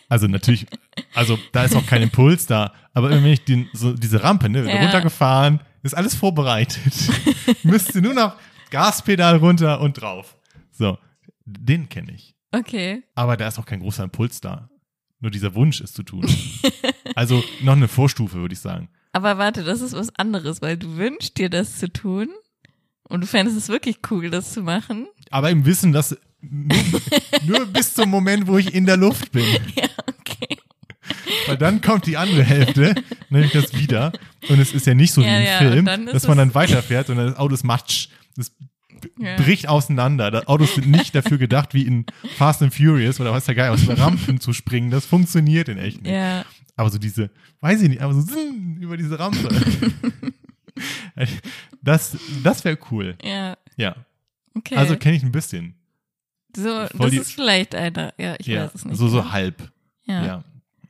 [0.08, 0.66] Also natürlich,
[1.14, 4.68] also da ist auch kein Impuls da, aber wenn ich den, so diese Rampe, ne,
[4.70, 4.82] Ja.
[4.82, 6.92] runtergefahren, ist alles vorbereitet.
[7.62, 8.36] Müsste nur noch
[8.70, 10.36] Gaspedal runter und drauf.
[10.70, 10.98] So,
[11.46, 12.34] den kenne ich.
[12.52, 13.02] Okay.
[13.14, 14.68] Aber da ist auch kein großer Impuls da.
[15.20, 16.26] Nur dieser Wunsch, es zu tun.
[17.14, 18.88] Also noch eine Vorstufe, würde ich sagen.
[19.12, 22.28] Aber warte, das ist was anderes, weil du wünschst dir das zu tun
[23.08, 25.06] und du fändest es wirklich cool, das zu machen.
[25.30, 26.76] Aber im Wissen, dass nur,
[27.46, 29.44] nur bis zum Moment, wo ich in der Luft bin.
[29.76, 30.56] Ja, okay.
[31.46, 32.94] Weil dann kommt die andere Hälfte,
[33.30, 34.12] nämlich das wieder.
[34.48, 37.10] Und es ist ja nicht so Ja, wie im ja, Film, dass man dann weiterfährt
[37.10, 38.08] und dann das Auto ist Matsch.
[38.36, 38.52] Das
[39.18, 39.36] Ja.
[39.36, 40.30] bricht auseinander.
[40.30, 42.06] Das Autos sind nicht dafür gedacht, wie in
[42.36, 44.90] Fast and Furious oder was der Geil, aus den Rampen zu springen.
[44.90, 46.12] Das funktioniert in echt nicht.
[46.12, 46.44] Ja,
[46.82, 47.30] Aber so diese,
[47.60, 49.48] weiß ich nicht, aber so zing, über diese Rampe.
[51.82, 53.16] das das wäre cool.
[53.22, 53.94] ja, Ja.
[54.56, 54.74] okay.
[54.76, 55.74] Also kenne ich ein bisschen.
[56.56, 58.12] so, voll das die- ist vielleicht einer.
[58.18, 58.64] Ja, ich ja.
[58.64, 58.96] weiß es nicht.
[58.96, 59.32] So, so genau.
[59.32, 59.72] halb.
[60.06, 60.24] Ja.
[60.26, 60.44] Ja.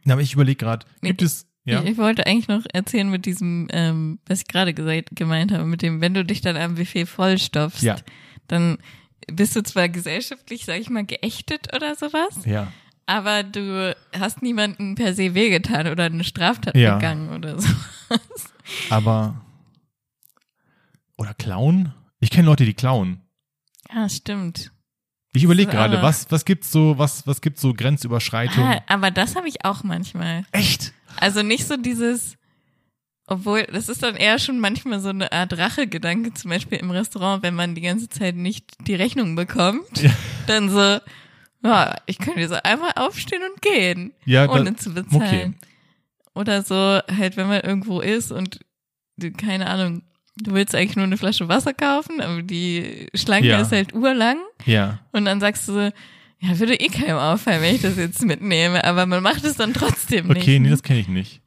[0.09, 1.83] Aber ich überlege gerade, gibt Nee, es, ja?
[1.83, 5.83] Ich, ich wollte eigentlich noch erzählen mit diesem, ähm, was ich gerade gemeint habe, mit
[5.83, 7.97] dem, wenn du dich dann am Buffet vollstopfst, Ja.
[8.49, 8.79] dann
[9.31, 12.73] bist du zwar gesellschaftlich, sag ich mal, geächtet oder sowas, Ja.
[13.13, 16.97] Aber du hast niemanden per se wehgetan oder eine Straftat Ja.
[16.97, 17.69] begangen oder so.
[18.91, 19.41] Aber.
[21.17, 21.93] Oder klauen?
[22.21, 23.21] Ich kenne Leute, die klauen.
[23.95, 24.73] Ja, stimmt.
[25.35, 28.71] Ich überlege gerade, was, was gibt's so, was, was gibt's so Grenzüberschreitungen?
[28.75, 30.45] Ah, aber das habe ich auch manchmal.
[30.53, 30.93] Echt?
[31.17, 32.37] Also nicht so dieses,
[33.27, 37.43] obwohl, das ist dann eher schon manchmal so eine Art Rachegedanke, zum Beispiel im Restaurant,
[37.43, 40.11] wenn man die ganze Zeit nicht die Rechnung bekommt, Ja.
[40.49, 40.99] dann so,
[41.65, 45.23] ja, ich könnte so einmal aufstehen und gehen, Ja, ohne zu bezahlen.
[45.23, 45.53] okay.
[46.35, 48.61] Oder so, halt, wenn man irgendwo ist und,
[49.19, 50.03] du, keine Ahnung,
[50.37, 53.61] du willst eigentlich nur eine Flasche Wasser kaufen, aber die Schlange Ja.
[53.61, 54.39] ist halt urlang.
[54.65, 55.01] Ja.
[55.13, 55.81] Und dann sagst du so,
[56.41, 59.75] ja, würde eh keinem auffallen, wenn ich das jetzt mitnehme, aber man macht es dann
[59.75, 60.39] trotzdem nicht.
[60.43, 60.71] Okay, nee, ne?
[60.71, 61.42] das kenne ich nicht.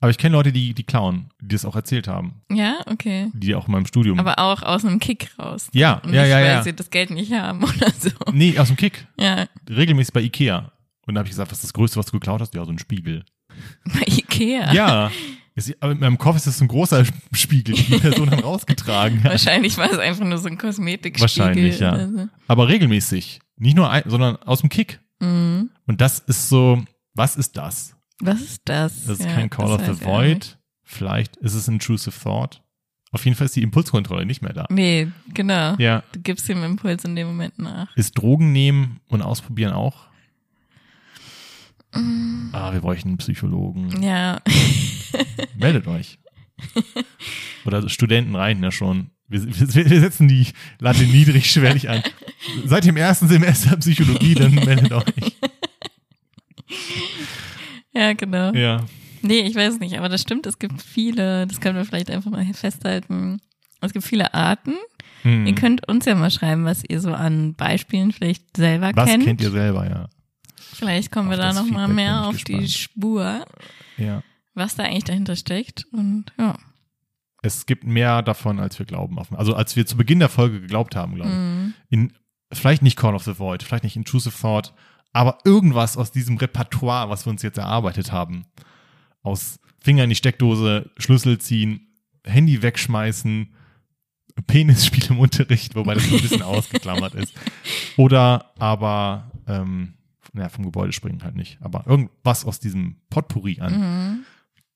[0.00, 2.40] Aber ich kenne Leute, die, die klauen, die das auch erzählt haben.
[2.50, 3.30] Ja, okay.
[3.34, 4.18] Die auch in meinem Studium.
[4.18, 5.68] Aber auch aus einem Kick raus.
[5.72, 6.62] ja, Und ja, nicht, ja, weil ja.
[6.62, 8.10] sie das Geld nicht haben oder so.
[8.32, 9.06] Nee, aus dem Kick.
[9.18, 10.72] Ja, Regelmäßig bei Ikea.
[11.06, 12.54] Und da habe ich gesagt, was ist das Größte, was du geklaut hast?
[12.54, 13.24] Ja, so ein Spiegel.
[13.84, 14.72] bei Ikea.
[14.72, 15.10] Ja.
[15.54, 18.40] Ist, aber in meinem Kopf ist das so ein großer Spiegel, den die Person dann
[18.40, 19.32] rausgetragen hat.
[19.32, 21.20] Wahrscheinlich war es einfach nur so ein Kosmetikspiegel.
[21.20, 22.08] Wahrscheinlich, ja.
[22.08, 22.28] so.
[22.46, 23.40] Aber regelmäßig.
[23.58, 25.00] Nicht nur ein, sondern aus dem Kick.
[25.18, 25.70] Mhm.
[25.86, 26.82] Und das ist so,
[27.12, 27.94] was ist das?
[28.20, 29.04] Was ist das?
[29.06, 30.04] Das ist Ja, kein Call of the.
[30.04, 30.58] Void.
[30.82, 32.62] Vielleicht ist es intrusive thought.
[33.12, 34.66] Auf jeden Fall ist die Impulskontrolle nicht mehr da.
[34.70, 35.74] Nee, genau.
[35.78, 36.04] Ja.
[36.12, 37.94] Du gibst dem Impuls in dem Moment nach.
[37.96, 40.06] Ist Drogen nehmen und ausprobieren auch?
[41.92, 44.00] Ah, wir bräuchten einen Psychologen.
[44.00, 44.40] Ja.
[45.56, 46.18] Meldet euch.
[47.64, 49.10] Oder Studenten rein ja schon.
[49.26, 50.46] Wir, wir, wir setzen die
[50.78, 52.02] Latte niedrigschwellig an.
[52.64, 55.04] Seit dem ersten Semester Psychologie, dann meldet euch.
[57.92, 58.52] Ja, genau.
[58.52, 58.84] Ja.
[59.22, 62.30] Nee, ich weiß nicht, aber das stimmt, es gibt viele, das können wir vielleicht einfach
[62.30, 63.40] mal festhalten.
[63.80, 64.74] Es gibt viele Arten.
[65.22, 65.46] Hm.
[65.46, 69.24] Ihr könnt uns ja mal schreiben, was ihr so an Beispielen vielleicht selber Was kennt.
[69.24, 70.08] kennt ihr selber, ja.
[70.56, 72.70] Vielleicht kommen wir Auf da das noch mal Feedback mehr auf die gespannt.
[72.70, 73.44] Spur,
[73.98, 74.22] Ja.
[74.54, 75.86] was da eigentlich dahinter steckt.
[75.92, 76.56] Und ja.
[77.42, 79.18] Es gibt mehr davon, als wir glauben.
[79.34, 81.36] Also als wir zu Beginn der Folge geglaubt haben, glaube ich.
[81.36, 81.74] Mhm.
[81.90, 82.12] In,
[82.52, 84.72] vielleicht nicht Call of the Void, vielleicht nicht Intrusive Thought,
[85.12, 88.46] aber irgendwas aus diesem Repertoire, was wir uns jetzt erarbeitet haben.
[89.22, 91.88] Aus Finger in die Steckdose, Schlüssel ziehen,
[92.24, 93.48] Handy wegschmeißen,
[94.46, 97.34] Penisspiel im Unterricht, wobei das so ein bisschen ausgeklammert ist.
[97.96, 99.94] Oder aber, ähm,
[100.32, 104.24] naja, vom Gebäude springen halt nicht, aber irgendwas aus diesem Potpourri an Mhm.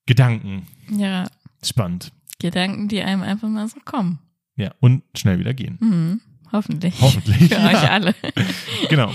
[0.07, 0.66] Gedanken.
[0.91, 1.26] Ja,
[1.64, 2.12] Spannend.
[2.41, 4.18] Gedanken, die einem einfach mal so kommen.
[4.57, 5.78] Ja, und schnell wieder gehen.
[5.80, 6.20] Mhm.
[6.53, 6.95] Hoffentlich.
[7.01, 7.37] Hoffentlich.
[7.49, 7.68] Für ja.
[7.68, 8.14] euch alle.
[8.91, 9.12] Genau.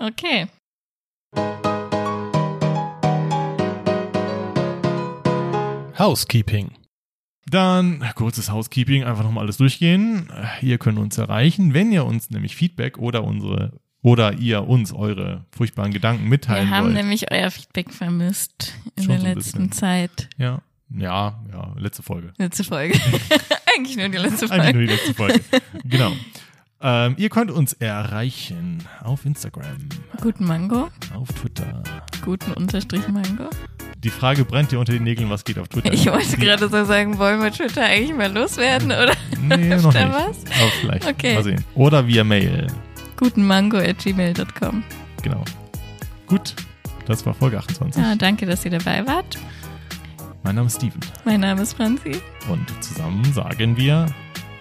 [0.00, 0.46] Okay.
[5.98, 6.70] Housekeeping.
[7.46, 10.30] Dann kurzes Housekeeping, einfach nochmal alles durchgehen.
[10.60, 13.72] Ihr könnt uns erreichen, wenn ihr uns nämlich Feedback oder unsere
[14.02, 16.94] oder ihr uns eure furchtbaren Gedanken mitteilen Wir haben wollt.
[16.94, 19.72] nämlich euer Feedback vermisst in Schon der so letzten bisschen.
[19.72, 20.28] Zeit.
[20.36, 22.32] Ja, ja, ja, letzte Folge.
[22.38, 22.98] Letzte Folge.
[23.76, 24.78] Eigentlich nur die letzte Eigentlich Folge.
[24.78, 25.40] nur die letzte Folge.
[25.84, 26.12] genau.
[26.80, 29.88] Ähm, ihr könnt uns erreichen auf Instagram,
[30.22, 30.88] Guten Mango.
[31.14, 31.82] auf Twitter.
[32.24, 33.50] Guten Unterstrich Mango.
[34.04, 35.92] Die Frage brennt dir unter den Nägeln, was geht auf Twitter?
[35.92, 39.12] Ich wollte gerade so sagen, wollen wir Twitter eigentlich mal loswerden, oder?
[39.40, 40.08] Nee, noch nicht.
[40.12, 40.38] was?
[40.60, 41.06] Aber vielleicht.
[41.08, 41.34] Okay.
[41.34, 41.64] Mal sehen.
[41.74, 42.68] Oder via Mail.
[43.16, 44.84] Gutenmango at gmail.com.
[45.22, 45.44] Genau.
[46.28, 46.54] Gut.
[47.06, 48.00] Das war Folge 28.
[48.00, 49.36] Ja, danke, dass ihr dabei wart.
[50.44, 51.00] Mein Name ist Steven.
[51.24, 52.20] Mein Name ist Franzi.
[52.48, 54.06] Und zusammen sagen wir.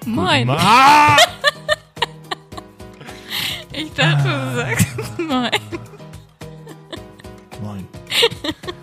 [0.06, 0.50] Moin.
[0.58, 1.18] Ah!
[3.78, 4.46] Ich dachte, ah.
[4.50, 4.88] du sagst
[5.20, 5.52] nein.
[7.62, 7.88] Nein.